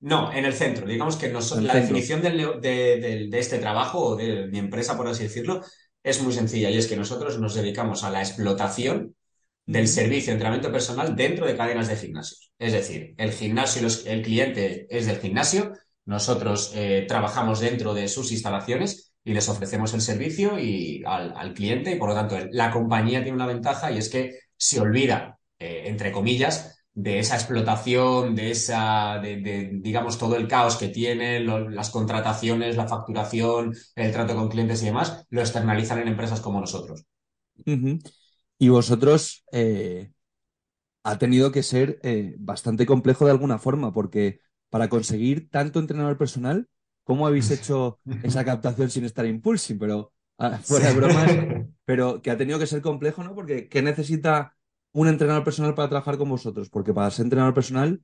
No, 0.00 0.32
en 0.32 0.44
el 0.44 0.52
centro. 0.52 0.84
Digamos 0.84 1.14
que 1.14 1.32
la 1.32 1.74
definición 1.74 2.22
de, 2.22 3.28
este 3.34 3.58
trabajo 3.58 4.00
o 4.00 4.16
de 4.16 4.48
mi 4.48 4.58
empresa, 4.58 4.96
por 4.96 5.06
así 5.06 5.22
decirlo, 5.22 5.60
es 6.02 6.20
muy 6.20 6.32
sencilla 6.32 6.70
y 6.70 6.76
es 6.78 6.88
que 6.88 6.96
nosotros 6.96 7.38
nos 7.38 7.54
dedicamos 7.54 8.02
a 8.02 8.10
la 8.10 8.20
explotación 8.20 9.14
del 9.66 9.88
servicio 9.88 10.28
de 10.28 10.32
entrenamiento 10.32 10.72
personal 10.72 11.14
dentro 11.14 11.46
de 11.46 11.56
cadenas 11.56 11.88
de 11.88 11.96
gimnasios. 11.96 12.52
Es 12.58 12.72
decir, 12.72 13.14
el 13.16 13.32
gimnasio, 13.32 13.86
el 14.06 14.22
cliente 14.22 14.86
es 14.90 15.06
del 15.06 15.18
gimnasio, 15.18 15.72
nosotros 16.04 16.72
eh, 16.74 17.04
trabajamos 17.06 17.60
dentro 17.60 17.94
de 17.94 18.08
sus 18.08 18.32
instalaciones 18.32 19.12
y 19.24 19.34
les 19.34 19.48
ofrecemos 19.48 19.94
el 19.94 20.00
servicio 20.00 20.58
y 20.58 21.02
al, 21.06 21.54
cliente 21.54 21.92
y 21.92 21.96
por 21.96 22.08
lo 22.08 22.14
tanto 22.14 22.36
la 22.50 22.72
compañía 22.72 23.22
tiene 23.22 23.36
una 23.36 23.46
ventaja 23.46 23.92
y 23.92 23.98
es 23.98 24.08
que 24.08 24.38
se 24.56 24.80
olvida, 24.80 25.38
eh, 25.58 25.84
entre 25.86 26.10
comillas, 26.10 26.84
de 26.94 27.20
esa 27.20 27.36
explotación, 27.36 28.34
de 28.34 28.50
esa, 28.50 29.18
de, 29.22 29.70
digamos, 29.80 30.18
todo 30.18 30.36
el 30.36 30.46
caos 30.46 30.76
que 30.76 30.88
tiene, 30.88 31.40
las 31.40 31.90
contrataciones, 31.90 32.76
la 32.76 32.86
facturación, 32.86 33.74
el 33.96 34.12
trato 34.12 34.34
con 34.34 34.48
clientes 34.48 34.82
y 34.82 34.86
demás, 34.86 35.24
lo 35.30 35.40
externalizan 35.40 36.00
en 36.00 36.08
empresas 36.08 36.40
como 36.40 36.60
nosotros. 36.60 37.04
Y 38.62 38.68
vosotros 38.68 39.44
eh, 39.50 40.12
ha 41.02 41.18
tenido 41.18 41.50
que 41.50 41.64
ser 41.64 41.98
eh, 42.04 42.36
bastante 42.38 42.86
complejo 42.86 43.24
de 43.24 43.32
alguna 43.32 43.58
forma, 43.58 43.92
porque 43.92 44.38
para 44.70 44.88
conseguir 44.88 45.50
tanto 45.50 45.80
entrenador 45.80 46.16
personal, 46.16 46.68
¿cómo 47.02 47.26
habéis 47.26 47.50
hecho 47.50 47.98
esa 48.22 48.44
captación 48.44 48.88
sin 48.88 49.04
estar 49.04 49.26
impulsing? 49.26 49.80
Pero 49.80 50.12
ah, 50.38 50.60
fuera 50.62 50.90
de 50.90 50.94
bromas, 50.94 51.28
pero 51.84 52.22
que 52.22 52.30
ha 52.30 52.36
tenido 52.36 52.60
que 52.60 52.68
ser 52.68 52.82
complejo, 52.82 53.24
¿no? 53.24 53.34
Porque 53.34 53.68
¿qué 53.68 53.82
necesita 53.82 54.54
un 54.92 55.08
entrenador 55.08 55.42
personal 55.42 55.74
para 55.74 55.88
trabajar 55.88 56.16
con 56.16 56.28
vosotros? 56.28 56.70
Porque 56.70 56.94
para 56.94 57.10
ser 57.10 57.24
entrenador 57.26 57.54
personal, 57.54 58.00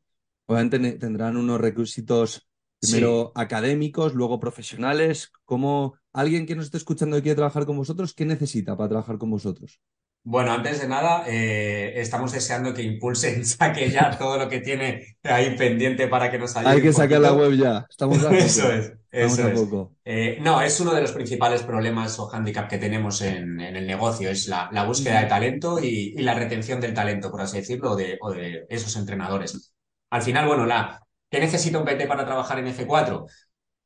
obviamente 0.46 0.94
tendrán 0.94 1.36
unos 1.36 1.60
requisitos 1.60 2.48
primero 2.80 3.30
académicos, 3.36 4.12
luego 4.12 4.40
profesionales. 4.40 5.30
¿Cómo 5.44 5.94
alguien 6.12 6.46
que 6.46 6.56
nos 6.56 6.64
esté 6.64 6.78
escuchando 6.78 7.16
y 7.16 7.22
quiere 7.22 7.36
trabajar 7.36 7.64
con 7.64 7.76
vosotros, 7.76 8.12
qué 8.12 8.24
necesita 8.24 8.76
para 8.76 8.88
trabajar 8.88 9.18
con 9.18 9.30
vosotros? 9.30 9.80
Bueno, 10.24 10.52
antes 10.52 10.80
de 10.80 10.88
nada, 10.88 11.24
eh, 11.26 11.94
estamos 11.96 12.32
deseando 12.32 12.74
que 12.74 12.82
Impulsen 12.82 13.44
saque 13.46 13.90
ya 13.90 14.16
todo 14.18 14.36
lo 14.36 14.48
que 14.48 14.60
tiene 14.60 15.16
ahí 15.22 15.56
pendiente 15.56 16.06
para 16.06 16.30
que 16.30 16.38
nos 16.38 16.56
ayude. 16.56 16.70
Hay 16.70 16.82
que 16.82 16.92
sacar 16.92 17.20
la 17.20 17.32
web 17.32 17.52
ya. 17.52 17.86
Estamos 17.88 18.22
a 18.24 18.30
Eso 18.36 18.70
es. 18.70 18.92
Eso 19.10 19.48
es. 19.48 19.66
Eh, 20.04 20.38
no, 20.42 20.60
es 20.60 20.78
uno 20.80 20.92
de 20.92 21.00
los 21.00 21.12
principales 21.12 21.62
problemas 21.62 22.18
o 22.18 22.26
hándicap 22.26 22.68
que 22.68 22.76
tenemos 22.76 23.22
en, 23.22 23.58
el 23.58 23.86
negocio, 23.86 24.28
es 24.28 24.48
la, 24.48 24.84
búsqueda 24.84 25.22
de 25.22 25.26
talento 25.26 25.78
y, 25.82 26.12
la 26.18 26.34
retención 26.34 26.78
del 26.78 26.92
talento, 26.92 27.30
por 27.30 27.40
así 27.40 27.58
decirlo, 27.58 27.96
de, 27.96 28.18
o 28.20 28.32
de 28.32 28.66
esos 28.68 28.94
entrenadores. 28.96 29.72
Al 30.10 30.20
final, 30.20 30.46
bueno, 30.46 30.66
la, 30.66 31.00
¿qué 31.30 31.40
necesita 31.40 31.78
un 31.78 31.86
PT 31.86 32.06
para 32.06 32.26
trabajar 32.26 32.58
en 32.58 32.66
F4? 32.66 33.24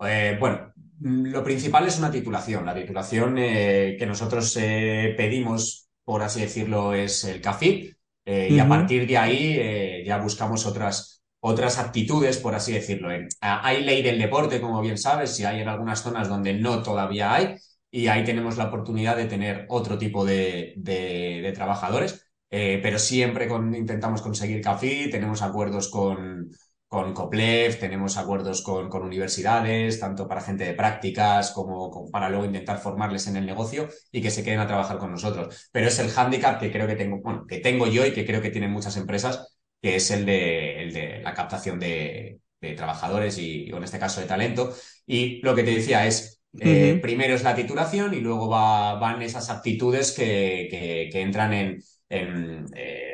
Eh, 0.07 0.37
bueno, 0.41 0.73
lo 1.01 1.45
principal 1.45 1.87
es 1.87 2.01
una 2.01 2.11
titulación. 2.11 2.67
La 2.67 2.75
titulación 2.75 3.37
que 3.37 4.05
nosotros 4.05 4.55
pedimos, 4.55 5.89
por 6.05 6.23
así 6.23 6.41
decirlo, 6.41 6.95
es 6.95 7.25
el 7.25 7.41
CAFIT. 7.41 7.97
Y 8.25 8.59
a 8.59 8.69
partir 8.69 9.07
de 9.07 9.19
ahí 9.19 10.05
ya 10.05 10.19
buscamos 10.19 10.65
otras, 10.65 11.23
otras 11.41 11.79
aptitudes, 11.79 12.39
por 12.39 12.55
así 12.55 12.73
decirlo. 12.73 13.09
Hay 13.41 13.83
ley 13.83 14.03
del 14.03 14.19
deporte, 14.19 14.61
como 14.61 14.81
bien 14.81 14.97
sabes, 14.97 15.39
y 15.41 15.45
hay 15.45 15.61
en 15.61 15.69
algunas 15.69 16.03
zonas 16.03 16.29
donde 16.29 16.55
no 16.55 16.83
todavía 16.83 17.35
hay, 17.35 17.57
y 17.91 18.07
ahí 18.07 18.25
tenemos 18.25 18.57
la 18.57 18.67
oportunidad 18.67 19.17
de 19.17 19.27
tener 19.27 19.67
otro 19.69 19.99
tipo 19.99 20.25
de, 20.25 20.75
de, 20.77 21.53
trabajadores, 21.53 22.27
pero 22.49 22.99
siempre 22.99 23.49
intentamos 23.75 24.23
conseguir 24.23 24.63
CAFIT, 24.63 25.11
tenemos 25.11 25.43
acuerdos 25.43 25.89
con, 25.91 26.49
con 26.93 27.15
COPLEF, 27.15 27.79
tenemos 27.81 28.19
acuerdos 28.19 28.61
con, 28.61 28.91
con, 28.91 29.03
universidades, 29.03 29.99
tanto 29.99 30.29
para 30.29 30.43
gente 30.43 30.65
de 30.65 30.75
prácticas 30.75 31.51
como, 31.53 32.11
para 32.11 32.29
luego 32.29 32.45
intentar 32.45 32.79
formarles 32.81 33.27
en 33.29 33.37
el 33.37 33.47
negocio 33.47 33.89
y 34.11 34.21
que 34.21 34.31
se 34.31 34.45
queden 34.45 34.61
a 34.61 34.67
trabajar 34.67 34.99
con 34.99 35.11
nosotros. 35.11 35.71
Pero 35.73 35.89
es 35.89 35.99
el 36.01 36.11
hándicap 36.11 36.61
que 36.61 36.71
creo 36.71 36.87
que 36.87 36.95
tengo, 36.95 37.19
bueno, 37.23 37.47
que 37.47 37.61
tengo 37.61 37.87
yo 37.87 38.05
y 38.05 38.13
que 38.13 38.27
creo 38.27 38.43
que 38.43 38.51
tienen 38.51 38.73
muchas 38.73 38.99
empresas, 38.99 39.57
que 39.81 39.97
es 39.97 40.11
el 40.11 40.27
de, 40.27 40.83
el 40.83 40.93
de 40.93 41.23
la 41.23 41.33
captación 41.33 41.81
de, 41.81 42.41
de 42.61 42.75
trabajadores 42.75 43.39
y, 43.39 43.71
en 43.71 43.83
este 43.83 43.99
caso 43.99 44.21
de 44.21 44.27
talento. 44.27 44.75
Y 45.07 45.41
lo 45.41 45.55
que 45.55 45.63
te 45.63 45.75
decía 45.75 46.07
es, 46.07 46.43
eh, 46.61 46.99
primero 47.01 47.35
es 47.35 47.43
la 47.43 47.55
titulación 47.55 48.13
y 48.13 48.21
luego 48.21 48.51
va, 48.51 48.97
van 48.97 49.23
esas 49.23 49.49
aptitudes 49.49 50.13
que, 50.13 51.09
que, 51.11 51.21
entran 51.23 51.55
en, 51.55 51.83
en 52.11 52.67
eh, 52.75 53.12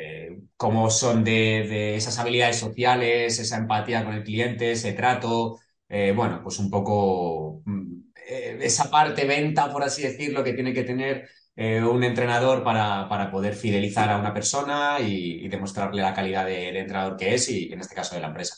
cómo 0.59 0.91
son 0.91 1.23
de, 1.23 1.95
esas 1.95 2.19
habilidades 2.19 2.59
sociales, 2.59 3.39
esa 3.39 3.59
empatía 3.59 4.05
con 4.05 4.15
el 4.15 4.25
cliente, 4.25 4.73
ese 4.73 4.93
trato, 4.93 5.61
eh, 5.89 6.13
bueno, 6.15 6.41
pues 6.43 6.59
un 6.59 6.69
poco 6.69 7.63
mm, 7.65 8.01
eh, 8.29 8.59
esa 8.61 8.91
parte 8.91 9.25
venta, 9.25 9.73
por 9.73 9.85
así 9.85 10.03
decirlo, 10.03 10.43
que 10.43 10.55
tiene 10.55 10.75
que 10.75 10.83
tener 10.83 11.29
eh, 11.55 11.81
un 11.83 12.03
entrenador 12.03 12.65
para, 12.65 13.09
para, 13.09 13.31
poder 13.31 13.55
fidelizar 13.55 14.11
a 14.11 14.19
una 14.19 14.35
persona 14.35 14.99
y, 15.01 15.49
demostrarle 15.49 16.03
la 16.03 16.13
calidad 16.13 16.45
de, 16.45 16.77
entrenador 16.77 17.17
que 17.17 17.35
es 17.35 17.49
y 17.49 17.73
en 17.73 17.79
este 17.79 17.95
caso 17.95 18.17
de 18.17 18.21
la 18.21 18.29
empresa. 18.29 18.57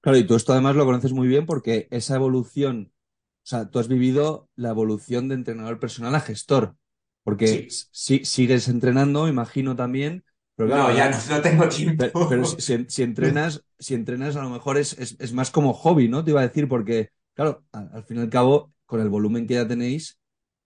Claro, 0.00 0.16
y 0.16 0.24
tú 0.26 0.34
esto 0.34 0.52
además 0.52 0.74
lo 0.74 0.86
conoces 0.86 1.12
muy 1.12 1.28
bien 1.28 1.44
porque 1.44 1.86
esa 1.90 2.14
evolución, 2.14 2.94
o 2.94 3.46
sea, 3.46 3.68
tú 3.68 3.78
has 3.78 3.88
vivido 3.88 4.48
la 4.56 4.70
evolución 4.70 5.28
de 5.28 5.34
entrenador 5.34 5.78
personal 5.78 6.14
a 6.14 6.20
gestor, 6.20 6.76
porque 7.24 7.68
si, 7.70 8.24
sigues 8.24 8.68
entrenando, 8.68 9.28
imagino 9.28 9.76
también, 9.76 10.24
no, 10.58 10.94
ya 10.94 11.10
no, 11.10 11.40
tengo 11.40 11.68
tiempo. 11.68 12.28
Pero, 12.28 12.44
si, 12.44 13.02
entrenas, 13.02 13.64
si 13.78 13.94
entrenas 13.94 14.36
a 14.36 14.42
lo 14.42 14.50
mejor 14.50 14.78
es, 14.78 14.96
es, 14.98 15.32
más 15.32 15.50
como 15.50 15.72
hobby, 15.72 16.08
¿no? 16.08 16.24
Te 16.24 16.30
iba 16.30 16.40
a 16.40 16.46
decir, 16.46 16.68
porque, 16.68 17.10
claro, 17.34 17.64
al, 17.72 18.04
fin 18.04 18.18
y 18.18 18.20
al 18.20 18.30
cabo, 18.30 18.72
con 18.86 19.00
el 19.00 19.08
volumen 19.08 19.46
que 19.46 19.54
ya 19.54 19.66
tenéis, 19.66 20.18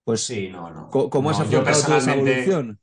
pues. 0.03 0.21
Sí, 0.21 0.49
no, 0.49 0.69
no. 0.69 0.89
¿Cómo, 0.89 1.29
has 1.29 1.39
afrontado 1.39 1.97
esa 1.97 2.13
evolución? 2.13 2.79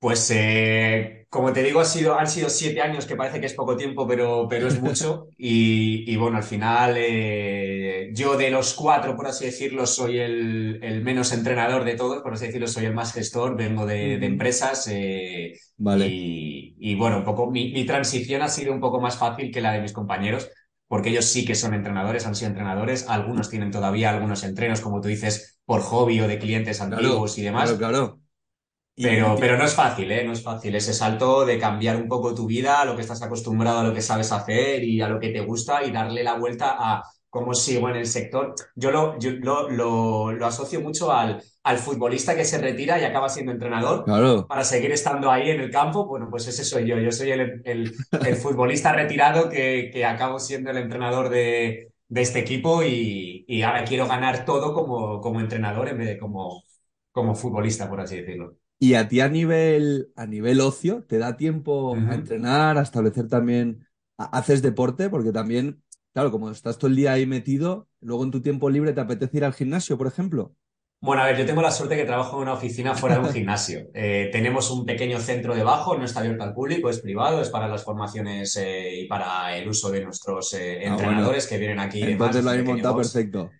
Pues 0.00 0.30
eh, 0.34 1.26
como 1.28 1.52
te 1.52 1.62
digo, 1.62 1.78
ha 1.78 1.84
sido, 1.84 2.18
han 2.18 2.26
sido 2.26 2.48
siete 2.48 2.80
años, 2.80 3.04
que 3.04 3.16
parece 3.16 3.38
que 3.38 3.44
es 3.44 3.52
poco 3.52 3.76
tiempo, 3.76 4.08
pero, 4.08 4.46
pero 4.48 4.66
es 4.66 4.80
mucho. 4.80 5.28
Y, 5.42 6.16
bueno, 6.16 6.38
al 6.38 6.42
final 6.42 6.94
eh, 6.96 8.10
yo 8.12 8.36
de 8.36 8.50
los 8.50 8.74
cuatro, 8.74 9.14
por 9.14 9.26
así 9.26 9.44
decirlo, 9.44 9.86
soy 9.86 10.18
el, 10.18 11.02
menos 11.04 11.32
entrenador 11.32 11.84
de 11.84 11.94
todos, 11.96 12.22
por 12.22 12.32
así 12.32 12.46
decirlo, 12.46 12.66
soy 12.66 12.86
el 12.86 12.94
más 12.94 13.12
gestor, 13.12 13.56
vengo 13.56 13.84
de, 13.84 14.14
empresas. 14.14 14.88
Eh, 14.90 15.52
vale. 15.76 16.06
Y, 16.10 16.94
bueno, 16.96 17.18
un 17.18 17.24
poco 17.24 17.50
mi, 17.50 17.70
mi 17.72 17.84
transición 17.84 18.40
ha 18.42 18.48
sido 18.48 18.72
un 18.72 18.80
poco 18.80 19.00
más 19.00 19.18
fácil 19.18 19.52
que 19.52 19.60
la 19.60 19.72
de 19.72 19.82
mis 19.82 19.92
compañeros 19.92 20.50
porque 20.88 21.10
ellos 21.10 21.26
sí 21.26 21.44
que 21.44 21.54
son 21.54 21.72
entrenadores, 21.72 22.26
han 22.26 22.34
sido 22.34 22.48
entrenadores, 22.48 23.08
algunos 23.08 23.48
tienen 23.48 23.70
todavía 23.70 24.10
algunos 24.10 24.42
entrenos, 24.42 24.80
como 24.80 25.00
tú 25.00 25.06
dices, 25.06 25.60
por 25.64 25.82
hobby 25.82 26.20
o 26.20 26.26
de 26.26 26.40
clientes 26.40 26.80
antiguos 26.80 27.38
y 27.38 27.42
demás. 27.42 27.70
Claro, 27.70 27.78
claro. 27.78 28.19
Pero, 29.02 29.36
pero 29.38 29.56
no 29.56 29.64
es 29.64 29.74
fácil, 29.74 30.10
¿eh? 30.12 30.24
No 30.24 30.32
es 30.32 30.42
fácil 30.42 30.74
ese 30.74 30.92
salto 30.92 31.44
de 31.44 31.58
cambiar 31.58 31.96
un 31.96 32.08
poco 32.08 32.34
tu 32.34 32.46
vida, 32.46 32.80
a 32.80 32.84
lo 32.84 32.94
que 32.94 33.02
estás 33.02 33.22
acostumbrado, 33.22 33.80
a 33.80 33.84
lo 33.84 33.94
que 33.94 34.02
sabes 34.02 34.32
hacer 34.32 34.84
y 34.84 35.00
a 35.00 35.08
lo 35.08 35.18
que 35.18 35.30
te 35.30 35.40
gusta 35.40 35.84
y 35.84 35.90
darle 35.90 36.22
la 36.22 36.38
vuelta 36.38 36.76
a 36.78 37.02
cómo 37.30 37.54
sigo 37.54 37.88
en 37.88 37.96
el 37.96 38.06
sector. 38.06 38.54
Yo 38.74 38.90
lo, 38.90 39.18
yo 39.18 39.30
lo, 39.30 39.70
lo, 40.32 40.46
asocio 40.46 40.80
mucho 40.80 41.12
al, 41.12 41.42
al 41.62 41.78
futbolista 41.78 42.34
que 42.36 42.44
se 42.44 42.58
retira 42.58 43.00
y 43.00 43.04
acaba 43.04 43.28
siendo 43.28 43.52
entrenador 43.52 44.04
para 44.46 44.64
seguir 44.64 44.90
estando 44.92 45.30
ahí 45.30 45.50
en 45.50 45.60
el 45.60 45.70
campo. 45.70 46.06
Bueno, 46.06 46.28
pues 46.28 46.46
ese 46.48 46.64
soy 46.64 46.86
yo. 46.86 46.98
Yo 46.98 47.12
soy 47.12 47.30
el, 47.30 47.62
el, 47.64 47.94
el 48.26 48.36
futbolista 48.36 48.92
retirado 48.92 49.48
que, 49.48 49.90
que, 49.92 50.04
acabo 50.04 50.38
siendo 50.40 50.70
el 50.70 50.78
entrenador 50.78 51.28
de, 51.30 51.92
de 52.08 52.20
este 52.20 52.40
equipo 52.40 52.82
y, 52.82 53.44
y, 53.46 53.62
ahora 53.62 53.84
quiero 53.84 54.06
ganar 54.08 54.44
todo 54.44 54.74
como, 54.74 55.20
como 55.20 55.40
entrenador 55.40 55.88
en 55.88 55.98
vez 55.98 56.08
de 56.08 56.18
como, 56.18 56.64
como 57.12 57.34
futbolista, 57.34 57.88
por 57.88 58.00
así 58.00 58.16
decirlo. 58.20 58.56
Y 58.80 58.94
a 58.94 59.08
ti 59.08 59.20
a 59.20 59.28
nivel, 59.28 60.10
a 60.16 60.26
nivel 60.26 60.60
ocio, 60.60 61.04
¿te 61.06 61.18
da 61.18 61.36
tiempo 61.36 62.02
a 62.08 62.14
entrenar, 62.14 62.78
a 62.78 62.82
establecer 62.82 63.28
también, 63.28 63.86
haces 64.16 64.62
deporte? 64.62 65.10
Porque 65.10 65.32
también, 65.32 65.82
claro, 66.14 66.30
como 66.30 66.50
estás 66.50 66.78
todo 66.78 66.88
el 66.90 66.96
día 66.96 67.12
ahí 67.12 67.26
metido, 67.26 67.88
luego 68.00 68.24
en 68.24 68.30
tu 68.30 68.40
tiempo 68.42 68.70
libre 68.70 68.94
te 68.94 69.02
apetece 69.02 69.36
ir 69.36 69.44
al 69.44 69.52
gimnasio, 69.54 69.98
por 69.98 70.06
ejemplo. 70.06 70.56
Bueno, 71.02 71.22
a 71.22 71.26
ver, 71.26 71.38
yo 71.38 71.46
tengo 71.46 71.62
la 71.62 71.70
suerte 71.70 71.96
que 71.96 72.04
trabajo 72.04 72.36
en 72.36 72.42
una 72.42 72.54
oficina 72.54 72.94
fuera 72.94 73.16
de 73.16 73.22
un 73.22 73.28
gimnasio. 73.32 73.88
Eh, 73.94 74.28
tenemos 74.32 74.70
un 74.70 74.86
pequeño 74.86 75.18
centro 75.18 75.54
debajo, 75.54 75.96
no 75.96 76.04
está 76.04 76.20
abierto 76.20 76.44
al 76.44 76.54
público, 76.54 76.90
es 76.90 77.00
privado, 77.00 77.42
es 77.42 77.50
para 77.50 77.68
las 77.68 77.84
formaciones 77.84 78.56
eh, 78.56 79.00
y 79.02 79.06
para 79.08 79.56
el 79.56 79.68
uso 79.68 79.90
de 79.90 80.04
nuestros 80.04 80.54
eh, 80.54 80.80
ah, 80.84 80.88
entrenadores 80.88 81.46
que 81.46 81.58
vienen 81.58 81.80
aquí. 81.80 82.02
Entonces 82.02 82.44
lo 82.44 82.50
habéis 82.50 82.66
montado 82.66 82.96
perfecto. 82.96 83.50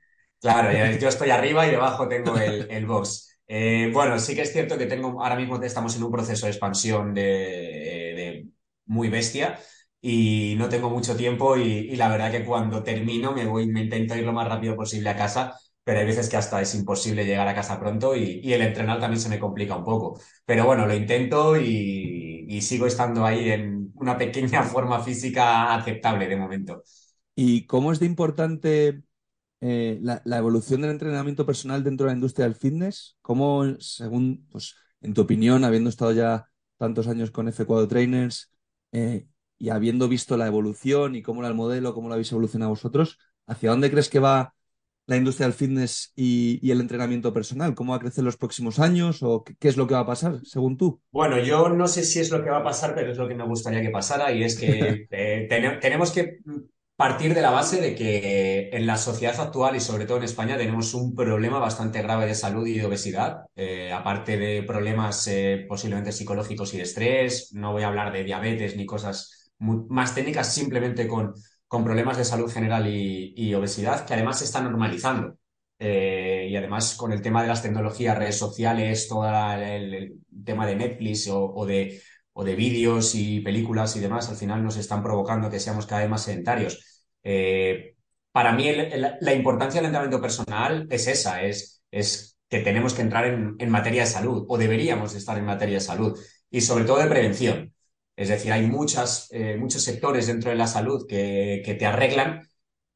Claro, 0.41 0.99
yo 0.99 1.09
estoy 1.09 1.31
arriba 1.31 1.67
y 1.67 1.71
debajo 1.71 2.09
tengo 2.09 2.37
el, 2.39 2.67
el 2.71 2.87
box. 2.87 3.30
Eh, 3.53 3.91
bueno, 3.93 4.17
sí 4.21 4.37
que 4.37 4.43
es 4.43 4.53
cierto 4.53 4.79
que 4.79 4.87
tengo, 4.87 5.21
ahora 5.21 5.35
mismo 5.35 5.61
estamos 5.61 5.97
en 5.97 6.05
un 6.05 6.13
proceso 6.13 6.47
de 6.47 6.53
expansión 6.53 7.13
de, 7.13 8.47
muy 8.87 9.09
bestia 9.09 9.59
y 10.01 10.55
no 10.57 10.69
tengo 10.69 10.89
mucho 10.89 11.17
tiempo 11.17 11.57
y, 11.57 11.97
la 11.97 12.09
verdad 12.09 12.31
que 12.31 12.45
cuando 12.45 12.85
termino 12.85 13.33
me 13.33 13.47
voy, 13.47 13.67
me 13.67 13.83
intento 13.83 14.15
ir 14.15 14.25
lo 14.25 14.33
más 14.33 14.49
rápido 14.49 14.77
posible 14.77 15.11
a 15.11 15.17
casa, 15.17 15.59
pero 15.83 15.99
hay 15.99 16.07
veces 16.07 16.29
que 16.29 16.37
hasta 16.37 16.61
es 16.63 16.77
imposible 16.77 17.25
llegar 17.25 17.49
a 17.49 17.55
casa 17.55 17.81
pronto 17.81 18.15
y, 18.15 18.53
el 18.53 18.63
entrenar 18.63 19.01
también 19.01 19.21
se 19.21 19.29
me 19.29 19.41
complica 19.41 19.75
un 19.77 19.85
poco. 19.85 20.21
Pero 20.45 20.65
bueno, 20.65 20.87
lo 20.87 20.95
intento 20.95 21.57
y 21.57 22.61
sigo 22.63 22.87
estando 22.87 23.25
ahí 23.25 23.51
en 23.51 23.93
una 23.97 24.17
pequeña 24.17 24.63
forma 24.63 25.03
física 25.03 25.75
aceptable 25.75 26.29
de 26.29 26.37
momento. 26.37 26.85
¿Y 27.35 27.67
cómo 27.67 27.91
es 27.91 27.99
de 27.99 28.07
importante 28.07 29.03
eh, 29.61 29.99
la, 30.03 30.39
evolución 30.39 30.81
del 30.81 30.93
entrenamiento 30.93 31.45
personal 31.45 31.85
dentro 31.85 32.07
de 32.07 32.13
la 32.13 32.17
industria 32.17 32.47
del 32.47 32.55
fitness? 32.55 33.17
¿Cómo, 33.21 33.65
según, 33.79 34.47
pues, 34.51 34.75
en 35.03 35.15
tu 35.15 35.23
opinión, 35.23 35.65
habiendo 35.65 35.91
estado 35.91 36.13
ya 36.13 36.47
tantos 36.79 37.09
años 37.09 37.31
con 37.31 37.47
F4 37.47 37.89
Trainers 37.89 38.53
eh, 38.93 39.27
y 39.59 39.69
habiendo 39.69 40.09
visto 40.09 40.37
la 40.37 40.47
evolución 40.47 41.15
y 41.15 41.23
cómo 41.23 41.41
era 41.41 41.49
el 41.49 41.55
modelo, 41.55 41.95
cómo 41.95 42.09
lo 42.09 42.15
habéis 42.15 42.33
evolucionado 42.33 42.71
vosotros, 42.71 43.19
¿hacia 43.47 43.71
dónde 43.71 43.91
crees 43.91 44.09
que 44.09 44.19
va 44.19 44.55
la 45.07 45.17
industria 45.17 45.49
del 45.49 45.55
fitness 45.55 46.13
y, 46.17 46.71
el 46.71 46.81
entrenamiento 46.81 47.33
personal? 47.35 47.75
¿Cómo 47.75 47.91
va 47.91 47.97
a 47.97 48.01
crecer 48.01 48.25
los 48.25 48.37
próximos 48.37 48.79
años 48.79 49.23
o 49.23 49.45
qué, 49.45 49.69
es 49.69 49.77
lo 49.77 49.87
que 49.87 49.95
va 49.95 50.01
a 50.01 50.07
pasar, 50.07 50.41
según 50.45 50.77
tú? 50.77 51.03
Bueno, 51.11 51.39
yo 51.39 51.69
no 51.69 51.87
sé 51.87 52.05
si 52.05 52.21
es 52.21 52.31
lo 52.31 52.43
que 52.43 52.49
va 52.49 52.59
a 52.59 52.65
pasar, 52.65 52.95
pero 52.95 53.11
es 53.13 53.19
lo 53.19 53.29
que 53.29 53.35
me 53.35 53.45
gustaría 53.45 53.83
que 53.83 53.91
pasara 53.91 54.33
y 54.33 54.45
es 54.45 54.59
que 54.59 55.07
eh, 55.11 55.79
tenemos 55.81 56.13
que 56.13 56.39
partir 57.01 57.33
de 57.33 57.41
la 57.41 57.51
base 57.51 57.81
de 57.81 57.95
que 57.95 58.69
en 58.75 58.87
la 58.87 58.99
sociedad 58.99 59.41
actual 59.41 59.75
y 59.75 59.81
sobre 59.81 60.05
todo 60.05 60.19
en 60.19 60.25
España 60.25 60.59
tenemos 60.59 60.93
un 60.93 61.15
problema 61.15 61.59
bastante 61.59 62.03
grave 62.03 62.27
de 62.27 62.35
salud 62.35 62.67
y 62.67 62.79
obesidad, 62.83 63.47
eh, 63.57 63.91
aparte 63.91 64.37
de 64.37 64.63
problemas 64.65 65.27
eh, 65.27 65.65
posiblemente 65.67 66.13
psicológicos 66.13 66.75
y 66.75 66.77
de 66.77 66.83
estrés, 66.83 67.55
no 67.55 67.73
voy 67.73 67.85
a 67.85 67.89
hablar 67.89 68.13
de 68.13 68.23
diabetes 68.23 68.77
ni 68.77 68.85
cosas 68.85 69.51
más 69.61 70.15
técnicas, 70.15 70.53
simplemente 70.53 71.09
con, 71.09 71.33
con 71.67 71.85
problemas 71.85 72.19
de 72.19 72.25
salud 72.27 72.51
general 72.53 72.87
y, 72.87 73.55
obesidad 73.55 74.05
que 74.05 74.13
además 74.13 74.41
se 74.41 74.45
están 74.45 74.65
normalizando. 74.65 75.39
Eh, 75.79 76.49
y 76.51 76.57
además 76.57 76.95
con 76.97 77.13
el 77.13 77.23
tema 77.23 77.41
de 77.41 77.49
las 77.49 77.63
tecnologías, 77.63 78.19
redes 78.19 78.37
sociales, 78.37 79.09
todo 79.09 79.27
el, 79.27 80.17
tema 80.45 80.67
de 80.67 80.77
Netflix 80.77 81.29
o 81.31 81.65
de 81.65 82.03
o 82.33 82.45
de 82.45 82.55
vídeos 82.55 83.15
y 83.15 83.41
películas 83.41 83.97
y 83.97 84.01
demás, 84.01 84.29
al 84.29 84.37
final 84.37 84.63
nos 84.63 84.77
están 84.77 85.03
provocando 85.03 85.51
que 85.51 85.61
seamos 85.61 85.87
cada 85.87 86.03
vez 86.03 86.11
más 86.11 86.23
sedentarios. 86.23 86.90
Eh, 87.23 87.97
para 88.33 88.53
mí 88.53 88.71
la 89.21 89.35
importancia 89.35 89.81
del 89.81 89.87
entrenamiento 89.87 90.21
personal 90.21 90.87
es 90.91 91.09
esa, 91.09 91.43
es, 91.43 91.83
que 92.49 92.61
tenemos 92.61 92.95
que 92.95 93.03
entrar 93.03 93.27
en, 93.27 93.71
materia 93.71 94.03
de 94.03 94.07
salud 94.09 94.45
o 94.49 94.59
deberíamos 94.59 95.15
estar 95.15 95.39
en 95.39 95.45
materia 95.45 95.77
de 95.77 95.81
salud 95.81 96.19
y 96.51 96.61
sobre 96.61 96.85
todo 96.85 96.99
de 96.99 97.07
prevención. 97.07 97.75
Es 98.17 98.29
decir, 98.29 98.53
hay 98.53 98.67
muchas, 98.67 99.29
eh, 99.33 99.57
muchos 99.57 99.83
sectores 99.83 100.27
dentro 100.27 100.51
de 100.51 100.57
la 100.57 100.67
salud 100.67 101.07
que, 101.09 101.63
que, 101.65 101.75
te 101.75 101.87
arreglan, 101.87 102.49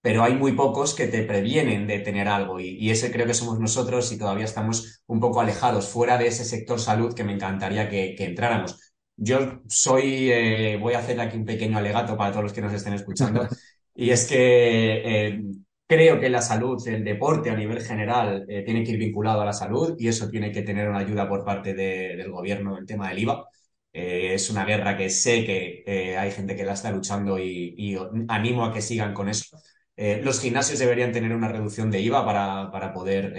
pero 0.05 0.23
hay 0.23 0.35
muy 0.35 0.53
pocos 0.53 0.95
que 0.95 1.07
te 1.09 1.23
previenen 1.23 1.87
de 1.87 1.99
tener 2.01 2.29
algo 2.29 2.61
y, 2.61 2.91
ese 2.91 3.11
creo 3.11 3.27
que 3.27 3.35
somos 3.35 3.59
nosotros 3.59 4.13
y 4.13 4.19
todavía 4.19 4.45
estamos 4.45 5.03
un 5.07 5.21
poco 5.21 5.41
alejados 5.41 5.89
fuera 5.89 6.19
de 6.19 6.27
ese 6.29 6.45
sector 6.45 6.79
salud 6.79 7.15
que 7.15 7.25
me 7.25 7.33
encantaría 7.33 7.89
que, 7.89 8.15
entráramos. 8.19 8.79
Yo 9.17 9.63
soy, 9.69 10.31
eh, 10.31 10.79
voy 10.81 10.95
a 10.95 10.99
hacer 10.99 11.21
aquí 11.21 11.37
un 11.39 11.45
pequeño 11.45 11.79
alegato 11.79 12.17
para 12.17 12.33
todos 12.33 12.45
los 12.45 12.53
que 12.53 12.61
nos 12.61 12.73
estén 12.75 12.95
escuchando. 12.95 13.49
Y 13.95 14.11
es 14.11 14.27
que 14.27 15.29
eh, 15.29 15.43
Creo 15.87 16.19
que 16.19 16.31
la 16.31 16.41
salud, 16.41 16.83
el 16.89 17.05
deporte 17.05 17.51
a 17.51 17.57
nivel 17.57 17.83
general, 17.83 18.47
eh, 18.49 18.63
tiene 18.65 18.83
que 18.83 18.93
ir 18.93 18.99
vinculado 18.99 19.43
a 19.43 19.45
la 19.45 19.53
salud 19.53 19.95
y 19.99 20.09
eso 20.09 20.29
tiene 20.31 20.51
que 20.51 20.63
tener 20.63 20.89
una 20.89 21.01
ayuda 21.01 21.29
por 21.29 21.45
parte 21.45 21.75
del 21.75 22.31
gobierno 22.31 22.79
el 22.79 22.87
tema 22.87 23.11
del 23.11 23.19
IVA. 23.21 23.45
Eh, 23.93 24.35
es 24.35 24.51
una 24.51 24.65
guerra 24.65 24.97
que 24.97 25.11
sé 25.11 25.45
que 25.45 26.17
hay 26.19 26.31
gente 26.33 26.57
que 26.57 26.65
la 26.65 26.73
está 26.73 26.91
luchando 26.91 27.39
y, 27.39 27.97
animo 28.29 28.65
a 28.65 28.73
que 28.73 28.81
sigan 28.83 29.13
con 29.15 29.29
eso. 29.29 29.59
los 29.97 30.41
gimnasios 30.41 30.79
deberían 30.79 31.13
tener 31.13 31.33
una 31.35 31.49
reducción 31.49 31.91
de 31.91 32.01
IVA 32.01 32.25
para, 32.25 32.71
para 32.73 32.93
poder 32.93 33.35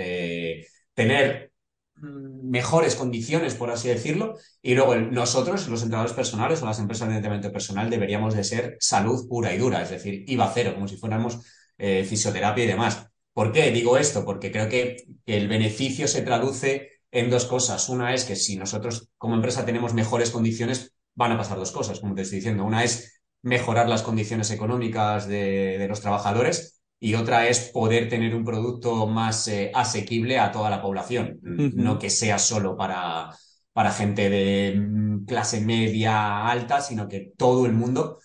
tener 0.93 1.51
mejores 1.97 2.95
condiciones, 2.95 3.55
por 3.55 3.71
así 3.71 3.87
decirlo. 3.87 4.37
Y 4.61 4.75
luego 4.75 4.95
nosotros, 4.95 5.67
los 5.67 5.81
entrenadores 5.81 6.15
personales 6.15 6.61
o 6.61 6.65
las 6.65 6.79
empresas 6.79 7.09
de 7.09 7.15
entrenamiento 7.15 7.51
personal, 7.51 7.89
deberíamos 7.89 8.35
de 8.35 8.43
ser 8.43 8.77
salud 8.79 9.27
pura 9.27 9.53
y 9.53 9.57
dura, 9.57 9.81
es 9.81 9.89
decir, 9.89 10.23
IVA 10.27 10.51
cero, 10.53 10.71
como 10.75 10.87
si 10.87 10.97
fuéramos 10.97 11.39
fisioterapia 11.77 12.63
y 12.63 12.67
demás. 12.67 13.07
¿Por 13.33 13.51
qué 13.51 13.69
digo 13.71 13.97
esto? 13.97 14.23
Porque 14.23 14.49
creo 14.49 14.69
que 14.69 15.07
el 15.25 15.49
beneficio 15.49 16.07
se 16.07 16.21
traduce 16.21 16.95
en 17.11 17.29
dos 17.29 17.45
cosas. 17.45 17.89
Una 17.89 18.13
es 18.13 18.25
que 18.25 18.35
si 18.35 18.55
nosotros 18.57 19.09
como 19.17 19.35
empresa 19.35 19.65
tenemos 19.65 19.93
mejores 19.93 20.31
condiciones, 20.31 20.93
van 21.15 21.31
a 21.31 21.37
pasar 21.37 21.57
dos 21.57 21.71
cosas, 21.71 21.99
como 21.99 22.15
te 22.15 22.21
estoy 22.21 22.37
diciendo. 22.37 22.63
Una 22.63 22.83
es 22.83 23.21
mejorar 23.41 23.87
las 23.89 24.03
condiciones 24.03 24.51
económicas 24.51 25.27
de, 25.27 25.85
los 25.87 26.01
trabajadores 26.01 26.81
y 26.99 27.15
otra 27.15 27.47
es 27.47 27.69
poder 27.71 28.09
tener 28.09 28.35
un 28.35 28.45
producto 28.45 29.07
más 29.07 29.47
eh, 29.47 29.71
asequible 29.73 30.39
a 30.39 30.51
toda 30.51 30.69
la 30.69 30.81
población, 30.81 31.39
no 31.41 31.99
que 31.99 32.09
sea 32.09 32.39
solo 32.39 32.75
para, 32.75 33.29
para 33.73 33.91
gente 33.91 34.29
de 34.29 34.75
mm, 34.79 35.25
clase 35.25 35.61
media 35.61 36.47
alta, 36.47 36.81
sino 36.81 37.07
que 37.07 37.33
todo 37.37 37.65
el 37.65 37.73
mundo 37.73 38.19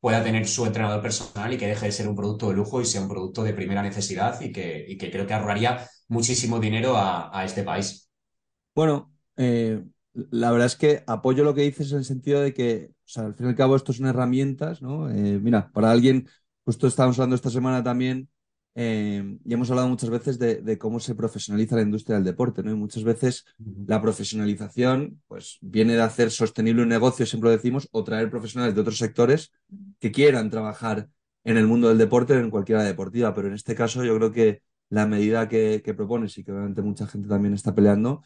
pueda 0.00 0.22
tener 0.22 0.46
su 0.46 0.66
entrenador 0.66 1.02
personal 1.02 1.52
y 1.52 1.58
que 1.58 1.66
deje 1.66 1.86
de 1.86 1.92
ser 1.92 2.08
un 2.08 2.16
producto 2.16 2.48
de 2.48 2.54
lujo 2.54 2.80
y 2.80 2.84
sea 2.86 3.02
un 3.02 3.08
producto 3.08 3.42
de 3.42 3.54
primera 3.54 3.82
necesidad 3.82 4.40
y 4.40 4.52
que, 4.52 4.84
y 4.88 4.96
que 4.98 5.10
creo 5.10 5.26
que 5.26 5.34
ahorraría 5.34 5.88
muchísimo 6.08 6.60
dinero 6.60 6.94
a 6.96 7.42
este 7.44 7.64
país. 7.64 8.08
Bueno, 8.74 9.12
eh, 9.36 9.82
la 10.30 10.50
verdad 10.52 10.66
es 10.66 10.76
que 10.76 11.02
apoyo 11.06 11.42
lo 11.44 11.54
que 11.54 11.62
dices 11.62 11.90
en 11.92 11.98
el 11.98 12.04
sentido 12.04 12.40
de 12.40 12.54
que, 12.54 12.90
o 12.92 12.94
sea, 13.04 13.24
al 13.24 13.34
fin 13.34 13.46
y 13.46 13.48
al 13.50 13.56
cabo, 13.56 13.74
esto 13.76 13.92
son 13.92 14.06
herramientas, 14.06 14.82
¿no? 14.82 15.10
Eh, 15.10 15.40
mira, 15.40 15.70
para 15.72 15.90
alguien, 15.90 16.28
justo 16.68 16.86
estábamos 16.86 17.18
hablando 17.18 17.34
esta 17.34 17.48
semana 17.48 17.82
también, 17.82 18.28
eh, 18.74 19.38
y 19.42 19.54
hemos 19.54 19.70
hablado 19.70 19.88
muchas 19.88 20.10
veces 20.10 20.38
de, 20.38 20.76
cómo 20.76 21.00
se 21.00 21.14
profesionaliza 21.14 21.76
la 21.76 21.80
industria 21.80 22.16
del 22.16 22.26
deporte, 22.26 22.62
¿no? 22.62 22.70
Y 22.70 22.74
muchas 22.74 23.04
veces 23.04 23.46
la 23.86 24.02
profesionalización, 24.02 25.22
pues, 25.28 25.56
viene 25.62 25.94
de 25.94 26.02
hacer 26.02 26.30
sostenible 26.30 26.82
un 26.82 26.90
negocio, 26.90 27.24
siempre 27.24 27.48
lo 27.48 27.56
decimos, 27.56 27.88
o 27.90 28.04
traer 28.04 28.28
profesionales 28.28 28.74
de 28.74 28.82
otros 28.82 28.98
sectores 28.98 29.50
que 29.98 30.12
quieran 30.12 30.50
trabajar 30.50 31.08
en 31.42 31.56
el 31.56 31.66
mundo 31.66 31.88
del 31.88 31.96
deporte 31.96 32.34
o 32.34 32.38
en 32.38 32.50
cualquiera 32.50 32.82
deportiva. 32.82 33.34
Pero 33.34 33.48
en 33.48 33.54
este 33.54 33.74
caso, 33.74 34.04
yo 34.04 34.14
creo 34.16 34.30
que 34.30 34.60
la 34.90 35.06
medida 35.06 35.48
que, 35.48 35.80
que 35.82 35.94
propones 35.94 36.36
y 36.36 36.44
que 36.44 36.52
obviamente 36.52 36.82
mucha 36.82 37.06
gente 37.06 37.28
también 37.28 37.54
está 37.54 37.74
peleando, 37.74 38.22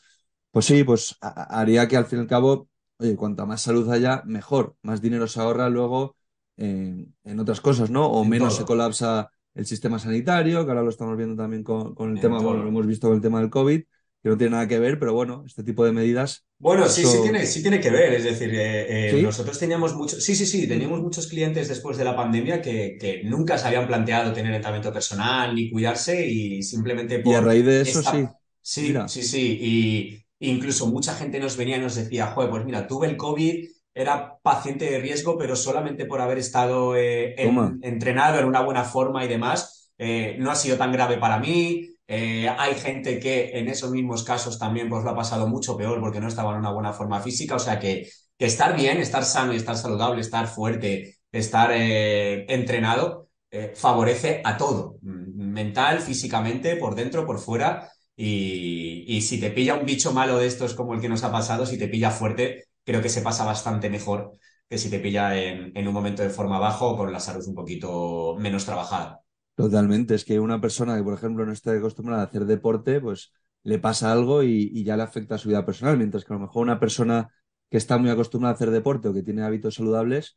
pues 0.50 0.66
sí, 0.66 0.82
pues 0.82 1.16
haría 1.20 1.86
que 1.86 1.96
al 1.96 2.06
fin 2.06 2.18
y 2.18 2.22
al 2.22 2.28
cabo, 2.28 2.68
oye, 2.98 3.14
cuanta 3.14 3.46
más 3.46 3.62
salud 3.62 3.88
haya, 3.88 4.24
mejor. 4.26 4.74
Más 4.82 5.00
dinero 5.00 5.28
se 5.28 5.40
ahorra 5.40 5.68
luego 5.68 6.16
en, 6.56 7.40
otras 7.40 7.60
cosas, 7.60 7.90
¿no? 7.90 8.06
O 8.06 8.24
menos 8.24 8.56
se 8.56 8.64
colapsa 8.64 9.30
el 9.54 9.66
sistema 9.66 9.98
sanitario, 9.98 10.64
que 10.64 10.70
ahora 10.70 10.82
lo 10.82 10.90
estamos 10.90 11.16
viendo 11.16 11.36
también 11.36 11.62
con, 11.62 11.94
el 12.14 12.20
tema, 12.20 12.38
bueno, 12.40 12.62
lo 12.62 12.68
hemos 12.68 12.86
visto 12.86 13.08
con 13.08 13.16
el 13.16 13.22
tema 13.22 13.40
del 13.40 13.50
COVID, 13.50 13.80
que 13.80 14.28
no 14.28 14.36
tiene 14.36 14.52
nada 14.52 14.68
que 14.68 14.78
ver, 14.78 14.98
pero 14.98 15.12
bueno, 15.14 15.42
este 15.46 15.64
tipo 15.64 15.84
de 15.84 15.92
medidas. 15.92 16.46
Bueno, 16.58 16.88
sí, 16.88 17.04
sí, 17.04 17.18
tiene, 17.22 17.44
sí 17.44 17.60
tiene 17.60 17.80
que 17.80 17.90
ver. 17.90 18.14
Es 18.14 18.24
decir, 18.24 18.54
eh, 18.54 19.10
eh, 19.10 19.22
nosotros 19.22 19.58
teníamos 19.58 19.96
muchos, 19.96 20.22
sí, 20.22 20.36
sí, 20.36 20.46
sí, 20.46 20.68
teníamos 20.68 21.00
muchos 21.00 21.26
clientes 21.26 21.68
después 21.68 21.96
de 21.98 22.04
la 22.04 22.14
pandemia 22.14 22.62
que, 22.62 22.96
que, 23.00 23.24
nunca 23.24 23.58
se 23.58 23.66
habían 23.66 23.88
planteado 23.88 24.32
tener 24.32 24.54
entrenamiento 24.54 24.92
personal 24.92 25.54
ni 25.54 25.70
cuidarse 25.70 26.24
y 26.26 26.62
simplemente 26.62 27.18
por. 27.18 27.32
Y 27.32 27.36
a 27.36 27.40
raíz 27.40 27.64
de 27.64 27.80
eso, 27.80 28.00
sí. 28.02 28.26
Sí, 28.60 28.94
sí, 29.08 29.22
sí. 29.22 29.58
Y, 29.60 30.22
Incluso 30.42 30.88
mucha 30.88 31.14
gente 31.14 31.38
nos 31.38 31.56
venía 31.56 31.76
y 31.76 31.80
nos 31.80 31.94
decía, 31.94 32.26
joder, 32.26 32.50
pues 32.50 32.64
mira, 32.64 32.88
tuve 32.88 33.06
el 33.06 33.16
COVID, 33.16 33.64
era 33.94 34.38
paciente 34.42 34.90
de 34.90 34.98
riesgo, 34.98 35.36
pero 35.36 35.56
solamente 35.56 36.06
por 36.06 36.20
haber 36.20 36.38
estado 36.38 36.96
eh, 36.96 37.34
entrenado 37.82 38.38
en 38.38 38.46
una 38.46 38.62
buena 38.62 38.84
forma 38.84 39.24
y 39.24 39.28
demás, 39.28 39.92
eh, 39.98 40.36
no 40.38 40.50
ha 40.50 40.54
sido 40.54 40.76
tan 40.76 40.92
grave 40.92 41.18
para 41.18 41.38
mí. 41.38 41.88
Eh, 42.06 42.48
hay 42.48 42.74
gente 42.74 43.18
que 43.18 43.58
en 43.58 43.68
esos 43.68 43.90
mismos 43.90 44.24
casos 44.24 44.58
también 44.58 44.88
pues 44.88 45.04
lo 45.04 45.10
ha 45.10 45.16
pasado 45.16 45.46
mucho 45.46 45.76
peor 45.76 46.00
porque 46.00 46.20
no 46.20 46.28
estaba 46.28 46.52
en 46.52 46.58
una 46.58 46.72
buena 46.72 46.92
forma 46.92 47.20
física. 47.20 47.56
O 47.56 47.58
sea 47.58 47.78
que, 47.78 48.08
que 48.38 48.46
estar 48.46 48.76
bien, 48.76 48.98
estar 48.98 49.24
sano 49.24 49.52
y 49.52 49.56
estar 49.56 49.76
saludable, 49.76 50.20
estar 50.20 50.46
fuerte, 50.46 51.18
estar 51.30 51.70
entrenado, 51.72 53.28
favorece 53.74 54.40
a 54.44 54.56
todo, 54.56 54.98
mental, 55.02 56.00
físicamente, 56.00 56.76
por 56.76 56.94
dentro, 56.94 57.26
por 57.26 57.38
fuera. 57.38 57.90
Y, 58.16 59.20
si 59.22 59.40
te 59.40 59.50
pilla 59.50 59.74
un 59.74 59.86
bicho 59.86 60.12
malo 60.12 60.38
de 60.38 60.46
estos 60.46 60.74
como 60.74 60.94
el 60.94 61.00
que 61.00 61.08
nos 61.08 61.24
ha 61.24 61.32
pasado, 61.32 61.66
si 61.66 61.78
te 61.78 61.88
pilla 61.88 62.10
fuerte, 62.10 62.66
creo 62.84 63.02
que 63.02 63.08
se 63.08 63.22
pasa 63.22 63.44
bastante 63.44 63.90
mejor 63.90 64.32
que 64.68 64.78
si 64.78 64.88
te 64.88 65.00
pilla 65.00 65.36
en, 65.36 65.86
un 65.86 65.94
momento 65.94 66.22
de 66.22 66.30
forma 66.30 66.58
bajo 66.58 66.90
o 66.90 66.96
con 66.96 67.12
la 67.12 67.20
salud 67.20 67.46
un 67.46 67.54
poquito 67.54 68.36
menos 68.38 68.64
trabajada. 68.64 69.20
Totalmente, 69.54 70.14
es 70.14 70.24
que 70.24 70.40
una 70.40 70.60
persona 70.60 70.96
que, 70.96 71.02
por 71.02 71.12
ejemplo, 71.12 71.44
no 71.44 71.52
esté 71.52 71.76
acostumbrada 71.76 72.22
a 72.22 72.26
hacer 72.26 72.46
deporte, 72.46 73.00
pues 73.00 73.32
le 73.64 73.78
pasa 73.78 74.10
algo 74.10 74.42
y, 74.42 74.82
ya 74.82 74.96
le 74.96 75.02
afecta 75.02 75.34
a 75.34 75.38
su 75.38 75.50
vida 75.50 75.66
personal, 75.66 75.98
mientras 75.98 76.24
que 76.24 76.32
a 76.32 76.36
lo 76.36 76.46
mejor 76.46 76.62
una 76.62 76.80
persona 76.80 77.30
que 77.70 77.76
está 77.76 77.98
muy 77.98 78.08
acostumbrada 78.08 78.52
a 78.52 78.54
hacer 78.54 78.70
deporte 78.70 79.08
o 79.08 79.14
que 79.14 79.22
tiene 79.22 79.42
hábitos 79.42 79.74
saludables, 79.74 80.36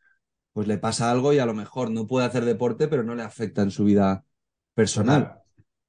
pues 0.52 0.68
le 0.68 0.78
pasa 0.78 1.12
algo 1.12 1.32
y 1.32 1.40
a 1.40 1.46
lo 1.46 1.54
mejor 1.54 1.90
no 1.90 2.06
puede 2.06 2.26
hacer 2.26 2.44
deporte, 2.44 2.88
pero 2.88 3.04
no 3.04 3.16
le 3.16 3.24
afecta 3.24 3.62
en 3.62 3.72
su 3.72 3.86
vida 3.86 4.26
personal. 4.74 5.45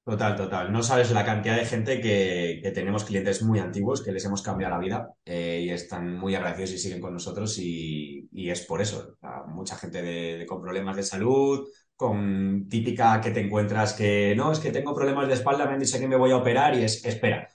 Total, 0.06 0.36
total. 0.36 0.72
No 0.72 0.84
sabes 0.84 1.10
la 1.10 1.24
cantidad 1.24 1.56
de 1.56 1.64
gente 1.64 2.00
que, 2.00 2.62
tenemos 2.72 3.02
clientes 3.02 3.42
muy 3.42 3.58
antiguos 3.58 4.04
que 4.04 4.12
les 4.12 4.24
hemos 4.24 4.40
cambiado 4.40 4.74
la 4.74 4.80
vida 4.80 5.10
eh, 5.24 5.62
y 5.64 5.70
están 5.70 6.16
muy 6.16 6.32
agradecidos 6.36 6.74
y 6.74 6.78
siguen 6.78 7.00
con 7.00 7.12
nosotros 7.12 7.58
y, 7.58 8.28
es 8.32 8.64
por 8.66 8.80
eso. 8.80 9.16
mucha 9.48 9.74
gente 9.74 10.02
de, 10.02 10.46
con 10.46 10.62
problemas 10.62 10.94
de 10.94 11.02
salud, 11.02 11.66
con 11.96 12.68
típica 12.68 13.20
que 13.20 13.32
te 13.32 13.40
encuentras 13.40 13.94
que 13.94 14.32
no, 14.36 14.52
es 14.52 14.60
que 14.60 14.70
tengo 14.70 14.94
problemas 14.94 15.26
de 15.26 15.34
espalda, 15.34 15.66
me 15.66 15.72
han 15.72 15.80
dicho 15.80 15.98
que 15.98 16.06
me 16.06 16.14
voy 16.14 16.30
a 16.30 16.36
operar 16.36 16.76
y 16.76 16.84
es, 16.84 17.04
espera. 17.04 17.48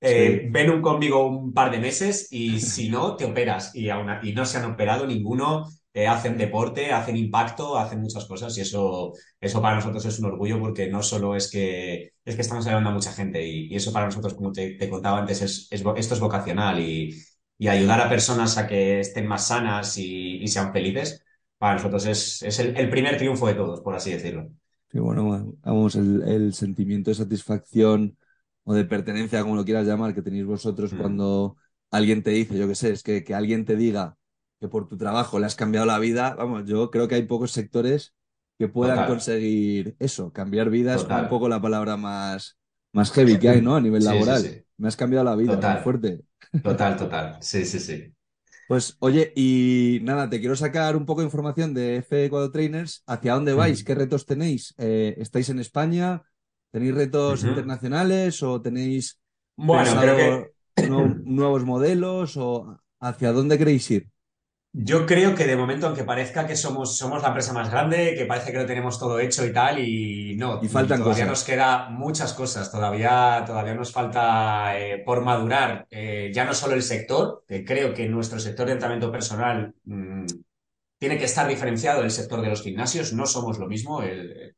Eh, 0.00 0.46
ven 0.52 0.70
un 0.70 0.80
conmigo 0.80 1.26
un 1.26 1.52
par 1.52 1.72
de 1.72 1.80
meses 1.80 2.28
y 2.30 2.60
si 2.60 2.88
no, 2.90 3.16
te 3.16 3.24
operas 3.24 3.74
y, 3.74 3.90
aún, 3.90 4.08
y 4.22 4.34
no 4.34 4.44
se 4.44 4.58
han 4.58 4.70
operado 4.70 5.04
ninguno 5.04 5.66
hacen 6.06 6.36
deporte, 6.36 6.92
hacen 6.92 7.16
impacto, 7.16 7.78
hacen 7.78 8.00
muchas 8.00 8.26
cosas 8.26 8.56
y 8.58 8.60
eso, 8.60 9.14
eso 9.40 9.62
para 9.62 9.76
nosotros 9.76 10.04
es 10.04 10.18
un 10.18 10.26
orgullo 10.26 10.60
porque 10.60 10.88
no 10.88 11.02
solo 11.02 11.34
es 11.34 11.50
que, 11.50 12.12
es 12.24 12.34
que 12.34 12.42
estamos 12.42 12.66
ayudando 12.66 12.90
a 12.90 12.92
mucha 12.92 13.12
gente 13.12 13.46
y, 13.46 13.74
eso 13.74 13.92
para 13.92 14.04
nosotros, 14.04 14.34
como 14.34 14.52
te, 14.52 14.76
contaba 14.90 15.20
antes, 15.20 15.40
es, 15.40 15.68
esto 15.70 15.94
es 15.96 16.20
vocacional 16.20 16.78
y, 16.80 17.18
ayudar 17.66 18.00
a 18.00 18.08
personas 18.08 18.56
a 18.58 18.66
que 18.66 19.00
estén 19.00 19.26
más 19.26 19.48
sanas 19.48 19.96
y, 19.98 20.46
sean 20.46 20.72
felices, 20.72 21.24
para 21.56 21.74
nosotros 21.74 22.04
es, 22.06 22.42
el, 22.60 22.90
primer 22.90 23.16
triunfo 23.16 23.46
de 23.46 23.54
todos, 23.54 23.80
por 23.80 23.94
así 23.94 24.12
decirlo. 24.12 24.50
Sí, 24.92 24.98
bueno, 25.00 25.54
vamos, 25.62 25.96
el, 25.96 26.52
sentimiento 26.52 27.10
de 27.10 27.16
satisfacción 27.16 28.16
o 28.64 28.74
de 28.74 28.84
pertenencia, 28.84 29.42
como 29.42 29.56
lo 29.56 29.64
quieras 29.64 29.86
llamar, 29.86 30.14
que 30.14 30.22
tenéis 30.22 30.44
vosotros 30.44 30.92
mm. 30.92 30.98
cuando 30.98 31.56
alguien 31.90 32.22
te 32.22 32.30
dice, 32.30 32.58
yo 32.58 32.68
qué 32.68 32.74
sé, 32.74 32.90
es 32.90 33.02
que, 33.02 33.24
que 33.24 33.34
alguien 33.34 33.64
te 33.64 33.74
diga 33.74 34.17
que 34.60 34.68
por 34.68 34.88
tu 34.88 34.96
trabajo 34.96 35.38
le 35.38 35.46
has 35.46 35.54
cambiado 35.54 35.86
la 35.86 35.98
vida, 35.98 36.34
vamos, 36.34 36.64
yo 36.66 36.90
creo 36.90 37.08
que 37.08 37.14
hay 37.14 37.22
pocos 37.22 37.52
sectores 37.52 38.14
que 38.58 38.68
puedan 38.68 39.06
conseguir 39.06 39.94
eso, 40.00 40.32
cambiar 40.32 40.68
vidas 40.68 41.02
es 41.04 41.08
un 41.08 41.28
poco 41.28 41.48
la 41.48 41.62
palabra 41.62 41.96
más, 41.96 42.58
más 42.92 43.12
heavy 43.12 43.38
que 43.38 43.48
hay, 43.48 43.62
¿no? 43.62 43.76
A 43.76 43.80
nivel 43.80 44.04
laboral. 44.04 44.64
Me 44.76 44.88
has 44.88 44.96
cambiado 44.96 45.24
la 45.24 45.36
vida, 45.36 45.56
muy 45.56 45.82
fuerte. 45.82 46.20
Total, 46.62 46.96
total. 46.96 47.36
Sí, 47.40 47.64
sí, 47.64 47.78
sí. 47.78 48.12
Pues 48.68 48.96
oye, 48.98 49.32
y 49.34 50.00
nada, 50.02 50.28
te 50.28 50.40
quiero 50.40 50.54
sacar 50.54 50.94
un 50.94 51.06
poco 51.06 51.22
de 51.22 51.26
información 51.26 51.72
de 51.72 52.02
F4 52.02 52.52
Trainers. 52.52 53.02
¿Hacia 53.06 53.34
dónde 53.34 53.54
vais? 53.54 53.82
¿Qué 53.82 53.94
retos 53.94 54.26
tenéis? 54.26 54.74
Eh, 54.76 55.14
¿Estáis 55.18 55.48
en 55.48 55.58
España? 55.58 56.22
¿Tenéis 56.70 56.94
retos 56.94 57.44
internacionales 57.44 58.42
o 58.42 58.60
tenéis 58.60 59.20
bueno, 59.56 60.48
nuevos 61.24 61.64
modelos? 61.64 62.36
¿O 62.36 62.78
hacia 63.00 63.32
dónde 63.32 63.56
queréis 63.56 63.90
ir? 63.90 64.08
Yo 64.72 65.06
creo 65.06 65.34
que 65.34 65.46
de 65.46 65.56
momento, 65.56 65.86
aunque 65.86 66.04
parezca 66.04 66.46
que 66.46 66.54
somos, 66.54 66.96
somos 66.96 67.22
la 67.22 67.28
empresa 67.28 67.54
más 67.54 67.70
grande, 67.70 68.14
que 68.16 68.26
parece 68.26 68.52
que 68.52 68.58
lo 68.58 68.66
tenemos 68.66 68.98
todo 68.98 69.18
hecho 69.18 69.46
y 69.46 69.52
tal, 69.52 69.78
y 69.78 70.36
no, 70.36 70.60
y 70.62 70.68
faltan 70.68 71.02
todavía 71.02 71.24
nos 71.24 71.42
queda 71.42 71.88
muchas 71.88 72.34
cosas, 72.34 72.70
todavía, 72.70 73.42
todavía 73.46 73.74
nos 73.74 73.90
falta 73.90 74.78
eh, 74.78 75.02
por 75.04 75.24
madurar 75.24 75.86
eh, 75.90 76.30
ya 76.34 76.44
no 76.44 76.52
solo 76.52 76.74
el 76.74 76.82
sector, 76.82 77.44
que 77.48 77.64
creo 77.64 77.94
que 77.94 78.08
nuestro 78.08 78.38
sector 78.38 78.66
de 78.66 78.72
entrenamiento 78.72 79.10
personal 79.10 79.74
mm, 79.84 80.26
tiene 80.98 81.16
que 81.16 81.24
estar 81.24 81.48
diferenciado 81.48 82.02
del 82.02 82.10
sector 82.10 82.42
de 82.42 82.50
los 82.50 82.62
gimnasios, 82.62 83.14
no 83.14 83.24
somos 83.24 83.58
lo 83.58 83.68
mismo, 83.68 84.02
el, 84.02 84.54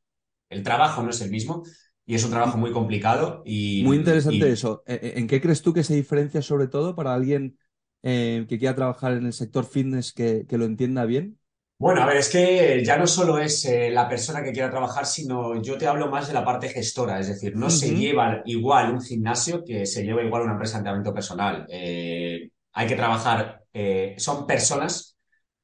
trabajo 0.64 1.02
no 1.04 1.10
es 1.10 1.20
el 1.20 1.30
mismo, 1.30 1.62
y 2.04 2.16
es 2.16 2.24
un 2.24 2.32
trabajo 2.32 2.58
muy 2.58 2.72
complicado. 2.72 3.42
Y, 3.46 3.84
muy 3.84 3.98
interesante 3.98 4.50
eso. 4.50 4.82
¿En 4.86 5.28
qué 5.28 5.40
crees 5.40 5.62
tú 5.62 5.72
que 5.72 5.84
se 5.84 5.94
diferencia 5.94 6.42
sobre 6.42 6.66
todo 6.66 6.96
para 6.96 7.14
alguien 7.14 7.56
eh, 8.02 8.46
que 8.48 8.58
quiera 8.58 8.74
trabajar 8.74 9.12
en 9.12 9.26
el 9.26 9.32
sector 9.32 9.64
fitness 9.64 10.12
que, 10.12 10.46
lo 10.50 10.64
entienda 10.64 11.04
bien? 11.04 11.38
Bueno, 11.78 12.02
a 12.02 12.06
ver, 12.06 12.18
es 12.18 12.28
que 12.28 12.82
ya 12.84 12.98
no 12.98 13.06
solo 13.06 13.38
es 13.38 13.64
eh, 13.64 13.90
la 13.90 14.06
persona 14.06 14.42
que 14.42 14.52
quiera 14.52 14.70
trabajar, 14.70 15.06
sino 15.06 15.62
yo 15.62 15.78
te 15.78 15.86
hablo 15.86 16.08
más 16.08 16.28
de 16.28 16.34
la 16.34 16.44
parte 16.44 16.68
gestora, 16.68 17.18
es 17.18 17.28
decir, 17.28 17.56
no 17.56 17.70
se 17.70 17.94
lleva 17.94 18.42
igual 18.44 18.92
un 18.92 19.00
gimnasio 19.00 19.64
que 19.64 19.86
se 19.86 20.04
lleva 20.04 20.22
igual 20.22 20.42
una 20.42 20.52
empresa 20.52 20.74
de 20.74 20.78
entrenamiento 20.80 21.14
personal. 21.14 21.66
Eh, 21.70 22.50
hay 22.72 22.86
que 22.86 22.96
trabajar, 22.96 23.64
eh, 23.72 24.14
son 24.18 24.46
personas 24.46 25.16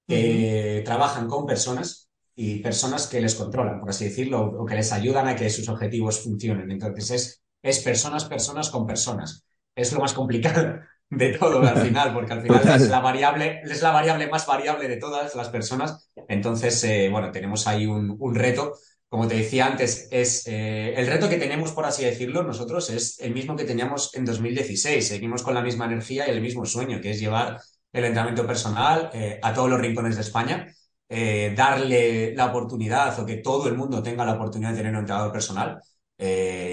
que 0.07 0.83
trabajan 0.85 1.29
con 1.29 1.45
personas 1.47 2.09
y 2.35 2.61
personas 2.61 3.07
que 3.09 3.21
les 3.21 3.35
controlan, 3.35 3.81
por 3.81 3.91
así 3.91 4.05
decirlo, 4.05 4.41
o 4.41 4.65
que 4.65 4.75
les 4.75 4.93
ayudan 4.93 5.27
a 5.29 5.37
que 5.37 5.51
sus 5.51 5.69
objetivos 5.69 6.21
funcionen. 6.21 6.71
Entonces 6.71 7.11
es, 7.11 7.43
es 7.63 7.81
personas, 7.81 8.25
personas 8.25 8.71
con 8.71 8.87
personas. 8.87 9.45
Es 9.75 9.93
lo 9.93 10.01
más 10.01 10.15
complicado 10.15 10.81
de 11.11 11.39
todo 11.39 11.61
al 11.61 11.79
final, 11.79 12.13
porque 12.13 12.33
al 12.33 12.43
final 12.43 12.63
es 12.69 12.89
la 12.89 13.01
variable, 13.01 13.61
es 13.63 13.83
la 13.83 13.93
variable 13.93 14.29
más 14.29 14.47
variable 14.47 14.89
de 14.89 14.97
todas 14.97 15.35
las 15.35 15.49
personas. 15.49 16.11
Entonces, 16.29 16.83
eh, 16.85 17.09
bueno, 17.11 17.31
tenemos 17.31 17.67
ahí 17.67 17.87
un, 17.87 18.35
reto. 18.35 18.75
Como 19.09 19.29
te 19.29 19.37
decía 19.37 19.67
antes, 19.67 20.09
es 20.11 20.47
eh, 20.49 20.95
el 20.97 21.07
reto 21.07 21.29
que 21.29 21.37
tenemos, 21.37 21.73
por 21.73 21.87
así 21.87 22.05
decirlo, 22.05 22.43
nosotros 22.43 22.91
es 22.91 23.21
el 23.21 23.33
mismo 23.33 23.55
que 23.55 23.65
teníamos 23.65 24.15
en 24.15 24.25
2016. 24.25 25.07
Seguimos 25.07 25.43
con 25.43 25.55
la 25.55 25.63
misma 25.63 25.87
energía 25.87 26.27
y 26.27 26.33
el 26.33 26.41
mismo 26.41 26.67
sueño, 26.67 27.01
que 27.01 27.13
es 27.13 27.21
llevar 27.21 27.61
el 27.93 28.05
entrenamiento 28.05 28.47
personal 28.47 29.11
eh, 29.15 29.39
a 29.43 29.55
todos 29.55 29.71
los 29.71 29.81
rincones 29.81 30.17
de 30.17 30.23
España, 30.23 30.67
darle 31.09 32.35
la 32.35 32.47
oportunidad 32.47 33.19
o 33.21 33.25
que 33.25 33.37
todo 33.37 33.69
el 33.69 33.77
mundo 33.77 34.03
tenga 34.03 34.25
la 34.25 34.33
oportunidad 34.33 34.71
de 34.73 34.79
tener 34.79 34.93
un 34.93 34.99
entrenador 34.99 35.31
personal. 35.33 35.81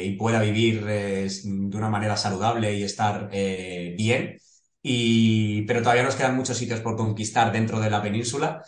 Eh, 0.03 0.07
y 0.07 0.15
pueda 0.17 0.41
vivir 0.41 0.85
eh, 0.87 1.27
de 1.43 1.77
una 1.77 1.89
manera 1.89 2.17
saludable 2.17 2.73
y 2.73 2.83
estar 2.83 3.29
eh, 3.31 3.95
bien. 3.97 4.37
Y, 4.81 5.63
pero 5.63 5.81
todavía 5.81 6.03
nos 6.03 6.15
quedan 6.15 6.35
muchos 6.35 6.57
sitios 6.57 6.81
por 6.81 6.97
conquistar 6.97 7.51
dentro 7.51 7.79
de 7.79 7.89
la 7.89 8.01
península, 8.01 8.63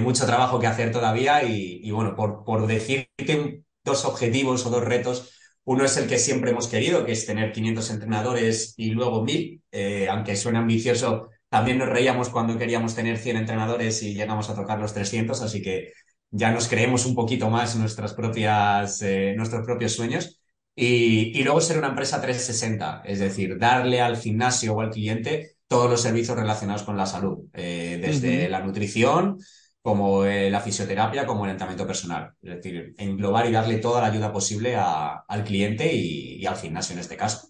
mucho 0.00 0.26
trabajo 0.26 0.58
que 0.60 0.66
hacer 0.66 0.92
todavía 0.92 1.42
y, 1.42 1.90
bueno, 1.90 2.14
por, 2.14 2.44
por 2.44 2.66
decirte 2.66 3.62
dos 3.84 4.04
objetivos 4.04 4.64
o 4.66 4.70
dos 4.70 4.84
retos, 4.84 5.30
uno 5.64 5.84
es 5.84 5.96
el 5.96 6.06
que 6.08 6.18
siempre 6.18 6.50
hemos 6.50 6.68
querido, 6.68 7.04
que 7.06 7.12
es 7.12 7.26
tener 7.26 7.52
500 7.52 7.90
entrenadores 7.90 8.74
y 8.76 8.90
luego 8.90 9.22
1000, 9.24 9.62
aunque 10.10 10.36
suene 10.36 10.58
ambicioso, 10.58 11.30
también 11.48 11.78
nos 11.78 11.88
reíamos 11.88 12.28
cuando 12.28 12.58
queríamos 12.58 12.94
tener 12.94 13.16
100 13.18 13.38
entrenadores 13.38 14.02
y 14.02 14.14
llegamos 14.14 14.50
a 14.50 14.54
tocar 14.54 14.78
los 14.78 14.92
300, 14.92 15.40
así 15.40 15.62
que 15.62 15.92
ya 16.36 16.50
nos 16.50 16.66
creemos 16.66 17.06
un 17.06 17.14
poquito 17.14 17.48
más 17.48 17.76
nuestras 17.76 18.12
propias, 18.12 19.00
eh, 19.02 19.34
nuestros 19.36 19.64
propios 19.64 19.92
sueños. 19.92 20.40
Y, 20.76 21.40
luego 21.44 21.60
ser 21.60 21.78
una 21.78 21.86
empresa 21.86 22.20
360, 22.20 23.02
es 23.04 23.20
decir, 23.20 23.56
darle 23.56 24.00
al 24.00 24.16
gimnasio 24.16 24.74
o 24.74 24.80
al 24.80 24.90
cliente 24.90 25.52
todos 25.68 25.88
los 25.88 26.00
servicios 26.02 26.36
relacionados 26.36 26.82
con 26.82 26.96
la 26.96 27.06
salud, 27.06 27.44
eh, 27.52 28.00
desde 28.02 28.48
la 28.48 28.60
nutrición, 28.60 29.38
como 29.80 30.24
eh, 30.24 30.50
la 30.50 30.60
fisioterapia, 30.60 31.24
como 31.24 31.44
el 31.44 31.52
entrenamiento 31.52 31.86
personal. 31.86 32.32
Es 32.42 32.56
decir, 32.56 32.94
englobar 32.98 33.46
y 33.46 33.52
darle 33.52 33.76
toda 33.76 34.00
la 34.00 34.08
ayuda 34.08 34.32
posible 34.32 34.74
al 34.74 35.44
cliente 35.44 35.94
y, 35.94 36.44
al 36.44 36.56
gimnasio 36.56 36.94
en 36.94 36.98
este 36.98 37.16
caso. 37.16 37.46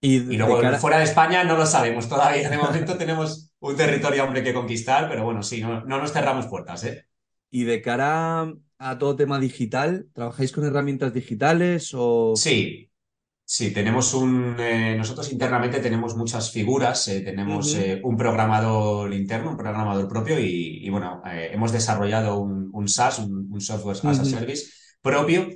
Y, 0.00 0.18
luego 0.36 0.60
fuera 0.78 0.98
de 0.98 1.04
España 1.04 1.44
no 1.44 1.56
lo 1.56 1.66
sabemos 1.66 2.08
todavía. 2.08 2.50
De 2.50 2.58
momento 2.58 2.96
tenemos 2.98 3.52
un 3.60 3.76
territorio 3.76 4.24
hombre 4.24 4.42
que 4.42 4.52
conquistar, 4.52 5.08
pero 5.08 5.22
bueno, 5.22 5.44
sí, 5.44 5.60
no, 5.60 5.84
no 5.84 5.98
nos 5.98 6.12
cerramos 6.12 6.46
puertas, 6.46 6.82
¿eh? 6.82 7.08
Y 7.50 7.64
de 7.64 7.80
cara 7.80 8.52
a 8.78 8.98
todo 8.98 9.16
tema 9.16 9.40
digital, 9.40 10.08
¿trabajáis 10.12 10.52
con 10.52 10.64
herramientas 10.64 11.12
digitales 11.12 11.90
o...? 11.94 12.34
Sí, 12.36 12.90
sí, 13.44 13.72
tenemos 13.72 14.14
un... 14.14 14.54
Eh, 14.58 14.94
nosotros 14.96 15.32
internamente 15.32 15.80
tenemos 15.80 16.16
muchas 16.16 16.52
figuras, 16.52 17.08
eh, 17.08 17.20
tenemos 17.20 17.74
eh, 17.74 18.00
un 18.04 18.16
programador 18.16 19.12
interno, 19.12 19.50
un 19.50 19.56
programador 19.56 20.08
propio 20.08 20.38
y, 20.38 20.88
bueno, 20.90 21.22
hemos 21.24 21.72
desarrollado 21.72 22.38
un, 22.38 22.70
un 22.72 22.88
SaaS, 22.88 23.18
un, 23.18 23.60
Software 23.60 23.98
as 24.04 24.20
a 24.20 24.24
Service 24.24 24.70
propio 25.02 25.48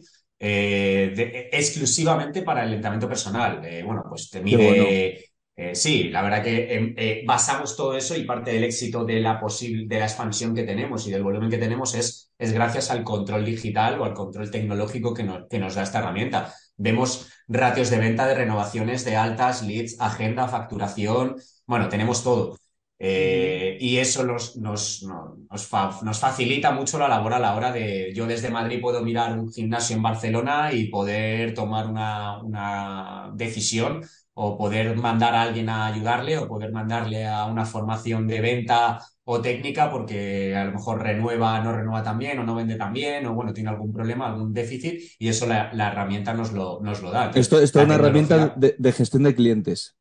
exclusivamente 0.45 2.43
para 2.43 2.65
el 2.65 2.73
entrenamiento 2.73 3.09
personal. 3.09 3.61
bueno, 3.85 4.03
pues 4.09 4.29
te 4.29 4.41
mide 4.41 5.32
eh, 5.55 5.75
sí, 5.75 6.05
la 6.09 6.23
verdad 6.23 6.43
que 6.43 6.75
em, 6.75 6.95
eh, 6.97 7.25
basamos 7.27 7.77
todo 7.77 7.95
eso 7.97 8.17
y 8.17 8.25
parte 8.25 8.53
del 8.53 8.65
éxito 8.65 9.05
de 9.05 9.21
la, 9.21 9.41
de 9.87 9.99
la 9.99 10.05
expansión 10.07 10.55
que 10.55 10.63
tenemos 10.63 11.07
y 11.07 11.11
del 11.11 11.23
volumen 11.23 11.51
que 11.51 11.59
tenemos 11.59 11.95
es, 11.95 12.33
es 12.39 12.53
gracias 12.53 12.91
al 12.91 13.05
control 13.05 13.45
digital 13.45 14.01
o 14.01 14.05
al 14.05 14.15
control 14.15 14.51
tecnológico 14.51 15.13
que, 15.13 15.29
que 15.51 15.59
nos 15.59 15.75
da 15.75 15.83
esta 15.83 15.99
herramienta. 15.99 16.55
Vemos 16.77 17.31
ratios 17.49 17.91
de 17.91 17.99
venta 17.99 18.27
de 18.27 18.35
renovaciones 18.35 19.05
de 19.05 19.17
altas, 19.17 19.63
leads, 19.63 20.01
agenda, 20.01 20.49
facturación, 20.49 21.37
bueno, 21.67 21.89
tenemos 21.89 22.25
todo. 22.25 22.57
Eh, 23.05 23.77
y 23.81 23.97
eso 23.99 24.25
nos, 24.25 24.57
nos, 24.57 25.03
nos, 25.03 26.19
facilita 26.21 26.71
mucho 26.71 26.99
la 27.01 27.09
labor 27.09 27.35
a 27.35 27.41
la 27.41 27.57
hora 27.57 27.73
de, 27.73 28.13
yo 28.15 28.27
desde 28.27 28.49
Madrid 28.49 28.81
puedo 28.81 29.03
mirar 29.03 29.37
un 29.37 29.53
gimnasio 29.53 29.97
en 29.97 30.03
Barcelona 30.03 30.73
y 30.73 30.87
poder 30.89 31.53
tomar 31.53 31.89
una, 31.89 32.41
una 32.43 33.33
decisión 33.35 34.03
o 34.35 34.57
poder 34.57 34.97
mandar 34.97 35.35
a 35.35 35.43
alguien 35.43 35.69
a 35.69 35.87
ayudarle 35.87 36.39
o 36.39 36.49
poder 36.49 36.73
mandarle 36.73 37.27
a 37.27 37.45
una 37.47 37.67
formación 37.67 38.27
de 38.27 38.41
venta 38.41 38.99
o 39.25 39.41
técnica 39.41 39.91
porque 39.91 40.57
a 40.57 40.65
lo 40.65 40.73
mejor 40.73 41.03
renueva, 41.03 41.61
no 41.61 41.73
renueva 41.73 42.03
tan 42.03 42.19
bien 42.19 42.39
o 42.39 42.45
no 42.45 42.55
vende 42.55 42.77
tan 42.77 42.93
bien 42.93 43.27
o 43.27 43.35
bueno, 43.35 43.53
tiene 43.53 43.71
algún 43.71 43.93
problema, 43.93 44.27
algún 44.27 44.53
déficit 44.53 45.01
y 45.19 45.29
eso 45.29 45.47
la, 45.47 45.71
herramienta 45.71 46.33
nos 46.33 46.53
lo, 46.53 46.81
nos 46.81 47.03
lo 47.03 47.11
da. 47.11 47.31
esto, 47.35 47.61
esto 47.61 47.81
es 47.81 47.85
una 47.85 47.95
herramienta 47.97 48.55
de, 48.57 48.93
gestión 48.93 49.25
de 49.25 49.35
clientes. 49.35 49.97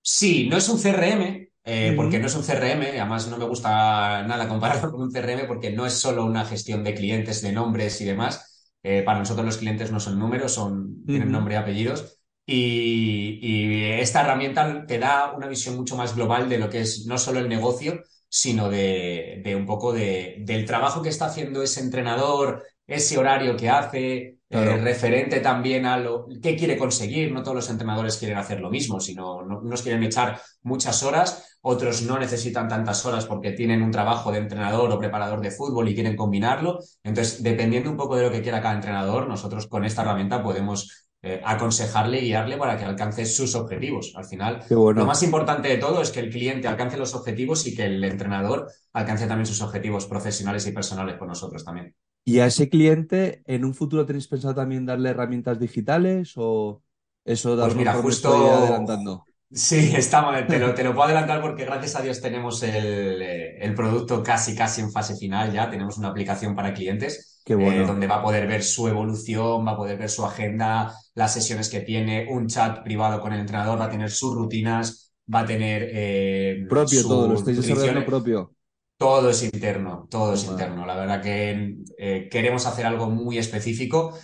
Sí, 0.00 0.48
no 0.48 0.56
es 0.56 0.68
un 0.68 0.78
CRM, 0.78 1.48
eh, 1.64 1.92
porque 1.96 2.20
no 2.20 2.28
es 2.28 2.36
un 2.36 2.44
CRM, 2.44 2.82
además 2.82 3.26
no 3.26 3.38
me 3.38 3.44
gusta 3.44 4.22
nada 4.22 4.48
compararlo 4.48 4.90
con 4.92 5.02
un 5.02 5.10
CRM 5.10 5.48
porque 5.48 5.72
no 5.72 5.84
es 5.84 5.94
solo 5.94 6.24
una 6.24 6.44
gestión 6.44 6.84
de 6.84 6.94
clientes, 6.94 7.42
de 7.42 7.52
nombres 7.52 8.00
y 8.00 8.04
demás. 8.04 8.70
Eh, 8.84 9.02
para 9.02 9.18
nosotros 9.18 9.44
los 9.44 9.56
clientes 9.56 9.90
no 9.90 9.98
son 9.98 10.16
números, 10.16 10.52
son, 10.52 11.04
tienen 11.04 11.32
nombre 11.32 11.54
y 11.54 11.58
apellidos. 11.58 12.15
Y, 12.46 13.84
esta 14.00 14.22
herramienta 14.22 14.86
te 14.86 14.98
da 14.98 15.32
una 15.32 15.48
visión 15.48 15.76
mucho 15.76 15.96
más 15.96 16.14
global 16.14 16.48
de 16.48 16.58
lo 16.58 16.70
que 16.70 16.80
es 16.82 17.06
no 17.06 17.18
solo 17.18 17.40
el 17.40 17.48
negocio, 17.48 18.04
sino 18.28 18.68
de, 18.70 19.54
un 19.56 19.66
poco 19.66 19.92
de, 19.92 20.36
del 20.40 20.64
trabajo 20.64 21.02
que 21.02 21.08
está 21.08 21.26
haciendo 21.26 21.62
ese 21.62 21.80
entrenador, 21.80 22.64
ese 22.86 23.18
horario 23.18 23.56
que 23.56 23.68
hace, 23.68 24.36
eh, 24.48 24.76
referente 24.76 25.40
también 25.40 25.86
a 25.86 25.98
lo 25.98 26.26
que 26.40 26.56
quiere 26.56 26.78
conseguir. 26.78 27.32
No 27.32 27.42
todos 27.42 27.56
los 27.56 27.70
entrenadores 27.70 28.16
quieren 28.16 28.38
hacer 28.38 28.60
lo 28.60 28.70
mismo, 28.70 29.00
sino 29.00 29.42
no, 29.42 29.58
unos 29.58 29.82
quieren 29.82 30.04
echar 30.04 30.40
muchas 30.62 31.02
horas, 31.02 31.58
otros 31.62 32.02
no 32.02 32.16
necesitan 32.18 32.68
tantas 32.68 33.04
horas 33.04 33.26
porque 33.26 33.52
tienen 33.52 33.82
un 33.82 33.90
trabajo 33.90 34.30
de 34.30 34.38
entrenador 34.38 34.92
o 34.92 34.98
preparador 35.00 35.40
de 35.40 35.50
fútbol 35.50 35.88
y 35.88 35.94
quieren 35.94 36.14
combinarlo. 36.14 36.78
Entonces, 37.02 37.42
dependiendo 37.42 37.90
un 37.90 37.96
poco 37.96 38.14
de 38.16 38.22
lo 38.22 38.30
que 38.30 38.42
quiera 38.42 38.62
cada 38.62 38.76
entrenador, 38.76 39.26
nosotros 39.26 39.66
con 39.66 39.84
esta 39.84 40.02
herramienta 40.02 40.42
podemos 40.44 41.05
eh, 41.28 41.40
aconsejarle 41.44 42.20
y 42.20 42.26
guiarle 42.26 42.56
para 42.56 42.78
que 42.78 42.84
alcance 42.84 43.26
sus 43.26 43.56
objetivos. 43.56 44.12
Al 44.14 44.24
final, 44.24 44.62
lo 44.70 45.04
más 45.04 45.24
importante 45.24 45.66
de 45.66 45.78
todo 45.78 46.00
es 46.00 46.12
que 46.12 46.20
el 46.20 46.30
cliente 46.30 46.68
alcance 46.68 46.96
los 46.96 47.16
objetivos 47.16 47.66
y 47.66 47.74
que 47.74 47.86
el 47.86 48.04
entrenador 48.04 48.68
alcance 48.92 49.26
también 49.26 49.46
sus 49.46 49.60
objetivos 49.60 50.06
profesionales 50.06 50.64
y 50.68 50.70
personales 50.70 51.16
con 51.16 51.26
nosotros 51.26 51.64
también. 51.64 51.96
¿Y 52.24 52.38
a 52.38 52.46
ese 52.46 52.68
cliente 52.68 53.42
en 53.44 53.64
un 53.64 53.74
futuro 53.74 54.06
tenéis 54.06 54.28
pensado 54.28 54.54
también 54.54 54.86
darle 54.86 55.10
herramientas 55.10 55.58
digitales 55.58 56.34
o 56.36 56.80
eso 57.24 57.56
de 57.56 57.64
pues 57.64 57.74
mira, 57.74 57.94
justo 57.94 58.52
adelantando? 58.54 59.24
Sí, 59.50 59.94
estamos, 59.96 60.46
te, 60.46 60.60
lo, 60.60 60.74
te 60.74 60.84
lo 60.84 60.92
puedo 60.92 61.06
adelantar 61.06 61.40
porque 61.40 61.64
gracias 61.64 61.96
a 61.96 62.02
Dios 62.02 62.20
tenemos 62.20 62.62
el, 62.62 63.20
eh, 63.20 63.58
el 63.64 63.74
producto 63.74 64.22
casi, 64.22 64.54
casi 64.54 64.80
en 64.80 64.92
fase 64.92 65.16
final 65.16 65.52
ya. 65.52 65.68
Tenemos 65.68 65.98
una 65.98 66.08
aplicación 66.08 66.54
para 66.54 66.72
clientes 66.72 67.35
eh, 67.48 67.84
donde 67.86 68.08
va 68.08 68.16
a 68.16 68.22
poder 68.22 68.48
ver 68.48 68.64
su 68.64 68.88
evolución, 68.88 69.64
va 69.64 69.72
a 69.72 69.76
poder 69.76 69.96
ver 69.96 70.10
su 70.10 70.24
agenda, 70.24 70.92
las 71.14 71.32
sesiones 71.32 71.68
que 71.68 71.80
tiene, 71.80 72.26
un 72.28 72.48
chat 72.48 72.82
privado 72.82 73.20
con 73.20 73.32
el 73.32 73.40
entrenador, 73.40 73.80
va 73.80 73.84
a 73.84 73.90
tener 73.90 74.10
sus 74.10 74.34
rutinas, 74.34 75.12
va 75.32 75.40
a 75.40 75.46
tener... 75.46 75.88
Eh, 75.92 76.66
propio 76.68 77.02
todo, 77.02 77.28
lo 77.28 77.34
estáis 77.34 77.62
desarrollando 77.62 78.04
propio. 78.04 78.52
Todo 78.98 79.30
es 79.30 79.44
interno, 79.44 80.08
todo 80.10 80.34
es 80.34 80.44
interno. 80.44 80.84
La 80.86 80.96
verdad 80.96 81.22
que 81.22 81.76
eh, 81.98 82.28
queremos 82.30 82.66
hacer 82.66 82.84
algo 82.84 83.08
muy 83.10 83.38
específico. 83.38 84.18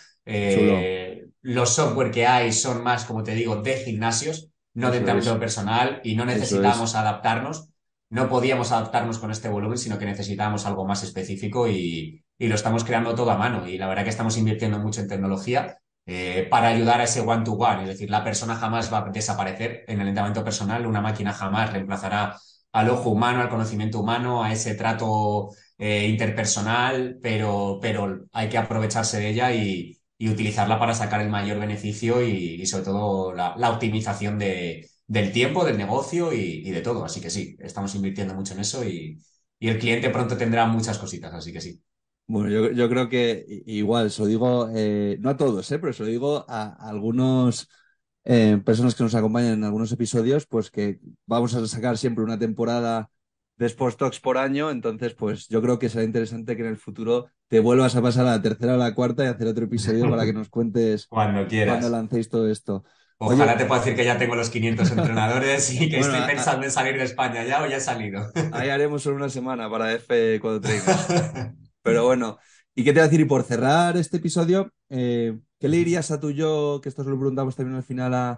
los 1.43 1.71
software 1.71 2.11
que 2.11 2.27
hay 2.27 2.53
son 2.53 2.83
más, 2.83 3.05
como 3.05 3.23
te 3.23 3.35
digo, 3.35 3.57
de 3.57 3.77
gimnasios, 3.77 4.51
no 4.75 4.91
de 4.91 4.99
entrenamiento 4.99 5.39
personal 5.39 6.01
y 6.03 6.17
no 6.17 6.25
necesitamos 6.25 6.97
adaptarnos. 6.97 7.69
No 8.11 8.29
podíamos 8.29 8.73
adaptarnos 8.73 9.19
con 9.19 9.31
este 9.31 9.49
volumen, 9.49 9.79
sino 9.79 9.99
que 9.99 10.05
necesitábamos 10.07 10.67
algo 10.67 10.85
más 10.85 11.03
específico 11.03 11.69
y, 11.69 12.23
y 12.43 12.49
lo 12.49 12.57
estamos 12.57 12.83
creando 12.83 13.15
todo 13.15 13.31
a 13.31 13.39
mano. 13.39 13.69
Y 13.69 13.79
la 13.79 13.87
verdad 13.87 14.03
que 14.03 14.11
estamos 14.11 14.37
invirtiendo 14.37 14.79
mucho 14.81 15.01
en 15.01 15.07
tecnología 15.07 15.79
eh, 16.07 16.49
para 16.51 16.69
ayudar 16.69 17.01
a 17.01 17.05
ese 17.05 17.21
one-to-one. 17.21 17.83
Es 17.83 17.89
decir, 17.89 18.11
la 18.11 18.25
persona 18.25 18.57
jamás 18.57 18.93
va 18.93 18.99
a 18.99 19.11
desaparecer 19.11 19.85
en 19.87 20.01
el 20.01 20.09
entrenamiento 20.09 20.43
personal, 20.43 20.85
una 20.87 21.01
máquina 21.01 21.33
jamás 21.33 21.73
reemplazará 21.73 22.37
al 22.73 22.91
ojo 22.91 23.11
humano, 23.11 23.43
al 23.43 23.49
conocimiento 23.49 24.01
humano, 24.01 24.43
a 24.43 24.53
ese 24.53 24.75
trato 24.75 25.51
eh, 25.79 26.09
interpersonal, 26.09 27.19
pero, 27.23 27.79
pero 27.81 28.25
hay 28.33 28.49
que 28.49 28.59
aprovecharse 28.59 29.21
de 29.21 29.29
ella 29.31 29.53
y, 29.55 29.99
utilizarla 30.21 30.79
para 30.79 30.95
sacar 30.95 31.21
el 31.21 31.29
mayor 31.29 31.59
beneficio 31.59 32.23
y, 32.23 32.65
sobre 32.67 32.85
todo 32.85 33.33
la, 33.33 33.71
optimización 33.71 34.39
de, 34.39 34.89
del 35.07 35.33
tiempo, 35.33 35.65
del 35.65 35.79
negocio 35.79 36.33
y, 36.33 36.71
de 36.71 36.81
todo. 36.81 37.05
Así 37.05 37.21
que 37.21 37.31
sí, 37.31 37.57
estamos 37.61 37.95
invirtiendo 37.95 38.35
mucho 38.35 38.55
en 38.55 38.61
eso 38.61 38.85
y 38.85 39.19
el 39.61 39.79
cliente 39.79 40.11
pronto 40.11 40.37
tendrá 40.37 40.67
muchas 40.67 40.99
cositas, 40.99 41.33
así 41.35 41.53
que 41.53 41.61
sí. 41.61 41.81
Bueno, 42.27 42.71
yo, 42.71 42.89
creo 42.89 43.09
que 43.09 43.45
igual, 43.67 44.11
se 44.11 44.23
lo 44.23 44.29
digo, 44.29 44.71
eh, 44.75 45.19
no 45.21 45.31
a 45.31 45.37
todos, 45.37 45.71
¿eh? 45.71 45.79
pero 45.79 45.93
se 45.93 46.03
lo 46.03 46.09
digo 46.09 46.47
a, 46.49 46.73
algunos 46.89 47.69
eh, 48.25 48.61
personas 48.65 48.95
que 48.95 49.03
nos 49.03 49.15
acompañan 49.15 49.55
en 49.55 49.65
algunos 49.65 49.93
episodios, 49.93 50.47
pues 50.47 50.71
que 50.71 51.01
vamos 51.27 51.55
a 51.55 51.67
sacar 51.67 51.99
siempre 51.99 52.25
una 52.25 52.39
temporada 52.39 53.11
de 53.57 53.67
Sports 53.67 53.97
Talks 53.97 54.21
por 54.21 54.39
año, 54.39 54.71
entonces 54.71 55.15
pues 55.15 55.49
yo 55.49 55.61
creo 55.61 55.79
que 55.79 55.89
será 55.89 56.05
interesante 56.05 56.57
que 56.57 56.63
en 56.63 56.69
el 56.69 56.79
futuro 56.79 57.27
te 57.49 57.61
vuelvas 57.61 57.97
a 57.97 58.03
pasar 58.03 58.27
a 58.27 58.31
la 58.31 58.43
tercera 58.43 58.75
o 58.75 58.79
la 58.79 58.95
cuarta 58.95 59.25
y 59.25 59.27
hacer 59.27 59.47
otro 59.47 59.67
episodio 59.67 60.09
para 60.09 60.25
que 60.25 60.33
nos 60.33 60.49
cuentes 60.49 61.07
cuando 61.09 61.47
quieras. 61.47 61.79
Cuando 61.79 61.97
lancéis 61.97 62.29
todo 62.29 62.49
esto. 62.49 62.85
Ojalá 63.19 63.57
te 63.57 63.67
pueda 63.67 63.81
decir 63.81 63.95
que 63.95 64.05
ya 64.05 64.19
tengo 64.19 64.35
los 64.35 64.51
500 64.51 64.91
entrenadores 64.91 65.81
y 65.81 65.89
que 65.89 65.99
estoy 66.01 66.23
pensando 66.27 66.65
en 66.65 66.73
salir 66.73 66.97
de 66.97 67.05
España 67.05 67.45
ya 67.45 67.63
o 67.63 67.67
ya 67.67 67.77
he 67.77 67.81
salido. 67.81 68.33
Ahí 68.53 68.69
haremos 68.69 69.03
solo 69.03 69.17
una 69.17 69.29
semana 69.29 69.71
para 69.71 69.93
F4 69.95 71.55
Pero 71.83 72.05
bueno, 72.05 72.39
¿y 72.75 72.85
qué 72.85 72.93
te 72.93 73.01
voy 73.01 73.01
a 73.01 73.09
decir? 73.09 73.21
Y 73.21 73.25
por 73.25 73.43
cerrar 73.43 73.97
este 73.97 74.19
episodio, 74.19 74.73
eh, 74.89 75.39
¿qué 75.59 75.69
le 75.69 75.79
dirías 75.79 76.11
a 76.11 76.21
tu 76.21 76.31
yo, 76.31 76.81
que 76.83 76.89
esto 76.89 77.05
se 77.05 77.11
lo 77.11 77.19
preguntamos 77.19 77.57
también 77.57 77.77
al 77.77 77.85
final 77.85 78.15
a, 78.15 78.31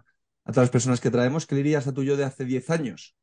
a 0.45 0.53
todas 0.53 0.65
las 0.65 0.71
personas 0.71 1.01
que 1.01 1.11
traemos, 1.11 1.47
¿qué 1.47 1.55
le 1.55 1.63
dirías 1.63 1.87
a 1.87 1.93
tu 1.93 2.03
yo 2.03 2.17
de 2.17 2.25
hace 2.25 2.45
10 2.45 2.71
años? 2.71 3.17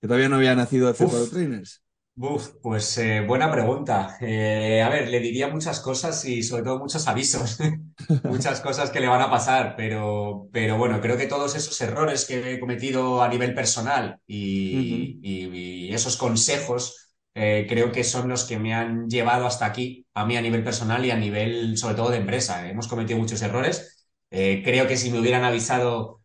Que 0.00 0.08
todavía 0.08 0.28
no 0.28 0.36
había 0.36 0.54
nacido 0.54 0.92
F4 0.92 1.30
Trainers. 1.30 1.82
Uf, 2.16 2.50
pues 2.62 2.96
eh, 2.98 3.22
buena 3.26 3.50
pregunta. 3.50 4.16
Eh, 4.20 4.80
a 4.82 4.88
ver, 4.88 5.08
le 5.08 5.18
diría 5.18 5.48
muchas 5.48 5.80
cosas 5.80 6.24
y 6.24 6.44
sobre 6.44 6.62
todo 6.62 6.78
muchos 6.78 7.08
avisos, 7.08 7.58
muchas 8.24 8.60
cosas 8.60 8.90
que 8.90 9.00
le 9.00 9.08
van 9.08 9.20
a 9.20 9.30
pasar, 9.30 9.74
pero, 9.76 10.48
pero 10.52 10.78
bueno, 10.78 11.00
creo 11.00 11.16
que 11.16 11.26
todos 11.26 11.56
esos 11.56 11.80
errores 11.80 12.24
que 12.24 12.54
he 12.54 12.60
cometido 12.60 13.20
a 13.20 13.28
nivel 13.28 13.52
personal 13.52 14.20
y, 14.28 15.92
esos 15.92 16.16
consejos 16.16 17.03
eh, 17.34 17.66
creo 17.68 17.92
que 17.92 18.04
son 18.04 18.28
los 18.28 18.44
que 18.44 18.58
me 18.58 18.74
han 18.74 19.08
llevado 19.08 19.46
hasta 19.46 19.66
aquí, 19.66 20.06
a 20.14 20.24
mí 20.26 20.36
a 20.36 20.42
nivel 20.42 20.64
personal 20.64 21.04
y 21.04 21.10
a 21.10 21.16
nivel 21.16 21.76
sobre 21.78 21.94
todo 21.96 22.10
de 22.10 22.18
empresa. 22.18 22.68
Hemos 22.68 22.88
cometido 22.88 23.18
muchos 23.18 23.42
errores. 23.42 24.06
creo 24.30 24.86
que 24.88 24.96
si 24.96 25.10
me 25.10 25.20
hubieran 25.20 25.44
avisado 25.44 26.22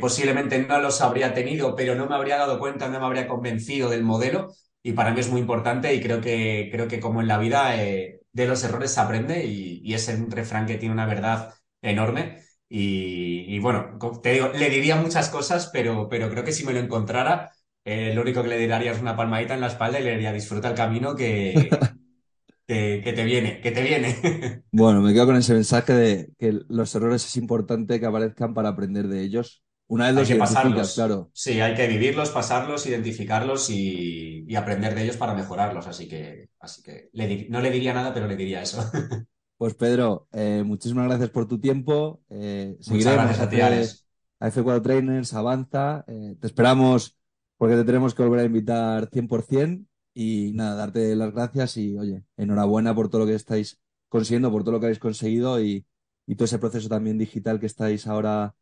posiblemente 0.00 0.58
no 0.58 0.78
los 0.80 1.00
habría 1.00 1.34
tenido, 1.34 1.74
pero 1.76 1.94
no 1.94 2.06
me 2.06 2.14
habría 2.14 2.36
dado 2.38 2.58
cuenta, 2.58 2.88
no 2.88 3.00
me 3.00 3.06
habría 3.06 3.26
convencido 3.28 3.88
del 3.90 4.02
modelo 4.02 4.52
y 4.82 4.92
para 4.92 5.12
mí 5.12 5.20
es 5.20 5.28
muy 5.30 5.40
importante 5.40 5.94
y 5.94 6.00
creo 6.02 6.20
que, 6.20 6.68
creo 6.72 6.88
que 6.88 7.00
como 7.00 7.20
en 7.20 7.28
la 7.28 7.38
vida 7.38 7.76
eh, 7.82 8.20
de 8.32 8.46
los 8.46 8.62
errores 8.64 8.92
se 8.92 9.00
aprende 9.00 9.44
y, 9.46 9.80
y, 9.84 9.94
es 9.94 10.08
un 10.08 10.30
refrán 10.30 10.66
que 10.66 10.76
tiene 10.78 10.92
una 10.94 11.06
verdad 11.06 11.54
enorme 11.80 12.42
y, 12.74 13.58
bueno, 13.58 13.98
te 14.22 14.32
digo, 14.32 14.48
le 14.48 14.70
diría 14.70 14.96
muchas 14.96 15.28
cosas, 15.28 15.68
pero, 15.74 16.08
pero 16.08 16.30
creo 16.30 16.42
que 16.42 16.52
si 16.52 16.64
me 16.64 16.72
lo 16.72 16.80
encontrara, 16.80 17.52
eh, 17.84 18.12
lo 18.14 18.22
único 18.22 18.42
que 18.42 18.48
le 18.48 18.66
daría 18.66 18.92
es 18.92 19.00
una 19.00 19.16
palmadita 19.16 19.54
en 19.54 19.60
la 19.60 19.68
espalda 19.68 20.00
y 20.00 20.04
le 20.04 20.12
diría 20.12 20.32
disfruta 20.32 20.68
el 20.68 20.74
camino 20.74 21.14
que, 21.14 21.54
que, 22.66 23.00
que 23.02 23.12
te 23.12 23.24
viene, 23.24 23.60
que 23.60 23.70
te 23.70 23.82
viene. 23.82 24.62
Bueno, 24.72 25.02
me 25.02 25.12
quedo 25.12 25.26
con 25.26 25.36
ese 25.36 25.54
mensaje 25.54 25.92
de 25.92 26.32
que 26.38 26.60
los 26.68 26.94
errores 26.94 27.24
es 27.26 27.36
importante 27.36 28.00
que 28.00 28.06
aparezcan 28.06 28.54
para 28.54 28.70
aprender 28.70 29.06
de 29.08 29.22
ellos 29.22 29.62
una 29.92 30.06
vez 30.06 30.14
los 30.14 30.28
que 30.28 30.36
pasarlos. 30.36 30.94
claro. 30.94 31.30
Sí, 31.34 31.60
hay 31.60 31.74
que 31.74 31.86
vivirlos, 31.86 32.30
pasarlos, 32.30 32.86
identificarlos 32.86 33.68
y, 33.68 34.46
aprender 34.56 34.94
de 34.94 35.02
ellos 35.02 35.18
para 35.18 35.34
mejorarlos. 35.34 35.86
Así 35.86 36.08
que, 36.08 36.48
así 36.60 36.82
que 36.82 37.10
no 37.50 37.60
le 37.60 37.70
diría 37.70 37.92
nada, 37.92 38.14
pero 38.14 38.26
le 38.26 38.36
diría 38.36 38.62
eso. 38.62 38.82
Pues 39.58 39.74
Pedro, 39.74 40.26
eh, 40.32 40.64
muchísimas 40.66 41.06
gracias 41.06 41.30
por 41.30 41.46
tu 41.46 41.60
tiempo. 41.60 42.20
Eh, 42.30 42.76
Muchas 42.88 43.12
gracias 43.12 43.38
a 43.38 43.48
ti, 43.48 43.60
A 43.60 44.50
F4 44.50 44.82
Trainers, 44.82 45.34
avanza. 45.34 46.04
Eh, 46.08 46.34
te 46.40 46.48
esperamos 46.48 47.16
porque 47.62 47.76
te 47.76 47.84
tenemos 47.84 48.12
que 48.12 48.24
volver 48.24 48.40
a 48.40 48.44
invitar 48.44 49.08
100%. 49.08 49.86
Y 50.14 50.50
nada, 50.52 50.74
darte 50.74 51.14
las 51.14 51.32
gracias 51.32 51.76
y, 51.76 51.96
oye, 51.96 52.24
enhorabuena 52.36 52.92
por 52.92 53.08
todo 53.08 53.20
lo 53.20 53.26
que 53.28 53.34
estáis 53.36 53.80
consiguiendo, 54.08 54.50
por 54.50 54.64
todo 54.64 54.72
lo 54.72 54.80
que 54.80 54.86
habéis 54.86 54.98
conseguido 54.98 55.62
y, 55.62 55.86
y 56.26 56.34
todo 56.34 56.46
ese 56.46 56.58
proceso 56.58 56.88
también 56.88 57.18
digital 57.18 57.60
que 57.60 57.66
estáis 57.66 58.08
ahora 58.08 58.56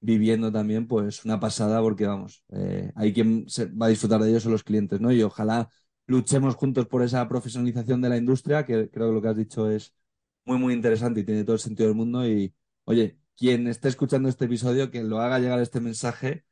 viviendo 0.00 0.52
también, 0.52 0.86
pues 0.86 1.24
una 1.24 1.40
pasada 1.40 1.80
porque 1.80 2.06
vamos, 2.06 2.44
eh, 2.50 2.92
hay 2.94 3.12
quien 3.12 3.48
se 3.48 3.66
va 3.66 3.86
a 3.86 3.88
disfrutar 3.88 4.22
de 4.22 4.30
ellos 4.30 4.44
son 4.44 4.52
los 4.52 4.62
clientes, 4.62 5.00
¿no? 5.00 5.10
Y 5.10 5.20
ojalá 5.24 5.68
luchemos 6.06 6.54
juntos 6.54 6.86
por 6.86 7.02
esa 7.02 7.26
profesionalización 7.28 8.00
de 8.02 8.08
la 8.08 8.18
industria, 8.18 8.64
que 8.64 8.88
creo 8.88 9.08
que 9.08 9.14
lo 9.14 9.20
que 9.20 9.28
has 9.30 9.36
dicho 9.36 9.68
es 9.68 9.94
muy, 10.44 10.58
muy 10.58 10.74
interesante 10.74 11.20
y 11.20 11.24
tiene 11.24 11.42
todo 11.42 11.54
el 11.54 11.60
sentido 11.60 11.88
del 11.88 11.96
mundo. 11.96 12.24
Y 12.28 12.54
oye, 12.84 13.18
quien 13.36 13.66
esté 13.66 13.88
escuchando 13.88 14.28
este 14.28 14.44
episodio, 14.44 14.92
que 14.92 15.02
lo 15.02 15.18
haga 15.20 15.40
llegar 15.40 15.58
este 15.58 15.80
mensaje, 15.80 16.44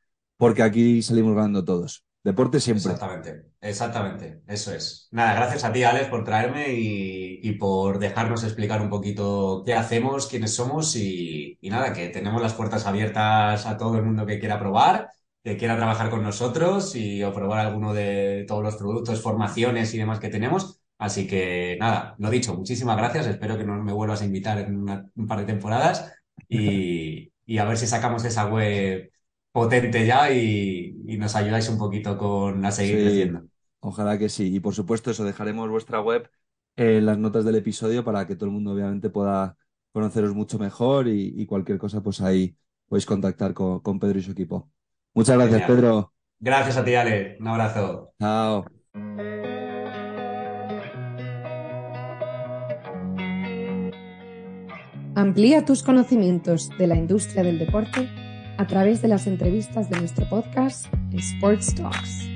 porque 0.43 0.61
aquí 0.61 1.01
salimos 1.01 1.35
ganando 1.35 1.63
todos. 1.63 2.03
Deporte 2.21 2.59
siempre. 2.59 2.91
Exactamente, 2.91 3.45
exactamente, 3.61 4.41
eso 4.45 4.73
es. 4.73 5.07
Nada, 5.11 5.35
gracias 5.35 5.63
a 5.63 5.71
ti, 5.71 5.85
Alex, 5.85 6.09
por 6.09 6.25
traerme 6.25 6.73
y, 6.73 7.49
por 7.53 7.97
dejarnos 7.97 8.43
explicar 8.43 8.81
un 8.81 8.89
poquito 8.89 9.63
qué 9.65 9.73
hacemos, 9.73 10.27
quiénes 10.27 10.53
somos 10.53 10.97
y, 10.97 11.57
nada, 11.61 11.93
que 11.93 12.09
tenemos 12.09 12.41
las 12.41 12.55
puertas 12.55 12.85
abiertas 12.85 13.65
a 13.65 13.77
todo 13.77 13.95
el 13.95 14.03
mundo 14.03 14.25
que 14.25 14.37
quiera 14.37 14.59
probar, 14.59 15.11
que 15.41 15.55
quiera 15.55 15.77
trabajar 15.77 16.09
con 16.09 16.23
nosotros 16.23 16.93
y 16.93 17.23
probar 17.33 17.65
alguno 17.65 17.93
de 17.93 18.43
todos 18.45 18.63
los 18.63 18.75
productos, 18.75 19.21
formaciones 19.21 19.93
y 19.93 19.97
demás 19.97 20.19
que 20.19 20.27
tenemos. 20.27 20.81
Así 20.97 21.25
que 21.25 21.77
nada, 21.79 22.15
lo 22.19 22.29
dicho, 22.29 22.53
muchísimas 22.53 22.97
gracias. 22.97 23.27
Espero 23.27 23.57
que 23.57 23.63
no 23.63 23.81
me 23.81 23.93
vuelvas 23.93 24.21
a 24.21 24.25
invitar 24.25 24.59
en 24.59 24.89
un 25.15 25.25
par 25.25 25.39
de 25.39 25.45
temporadas 25.45 26.11
y 26.49 27.57
a 27.57 27.63
ver 27.63 27.77
si 27.77 27.87
sacamos 27.87 28.25
esa 28.25 28.47
web 28.47 29.12
potente 29.53 30.05
ya 30.05 30.31
y, 30.33 30.97
nos 31.17 31.35
ayudáis 31.35 31.69
un 31.69 31.77
poquito 31.77 32.17
con 32.17 32.65
a 32.65 32.71
seguir 32.71 32.95
creciendo. 32.95 33.43
Ojalá 33.79 34.17
que 34.17 34.27
sí. 34.27 34.53
Y 34.53 34.59
por 34.59 34.73
supuesto, 34.73 35.11
eso 35.11 35.23
dejaremos 35.23 35.69
vuestra 35.69 36.01
web 36.01 36.29
en 36.75 37.05
las 37.05 37.17
notas 37.17 37.45
del 37.45 37.55
episodio 37.55 38.03
para 38.03 38.25
que 38.27 38.35
todo 38.35 38.47
el 38.47 38.51
mundo 38.51 38.71
obviamente 38.73 39.09
pueda 39.09 39.55
conoceros 39.93 40.33
mucho 40.33 40.57
mejor 40.57 41.07
y, 41.07 41.45
cualquier 41.45 41.77
cosa, 41.77 42.01
pues 42.01 42.19
ahí 42.19 42.55
podéis 42.89 43.05
contactar 43.05 43.53
con, 43.53 43.99
Pedro 43.99 44.19
y 44.19 44.23
su 44.23 44.31
equipo. 44.31 44.71
Muchas 45.13 45.37
gracias, 45.37 45.61
Pedro. 45.67 46.11
Gracias 46.39 46.77
a 46.77 46.83
ti, 46.83 46.95
Ale. 46.95 47.37
Un 47.39 47.47
abrazo. 47.47 48.13
Chao. 48.19 48.65
Amplía 55.15 55.63
tus 55.63 55.83
conocimientos 55.83 56.69
de 56.79 56.87
la 56.87 56.95
industria 56.95 57.43
del 57.43 57.59
deporte 57.59 58.09
a 58.57 58.67
través 58.67 59.01
de 59.01 59.07
las 59.07 59.27
entrevistas 59.27 59.89
de 59.89 59.99
nuestro 59.99 60.27
podcast 60.29 60.87
Sports 61.13 61.75
Talks. 61.75 62.32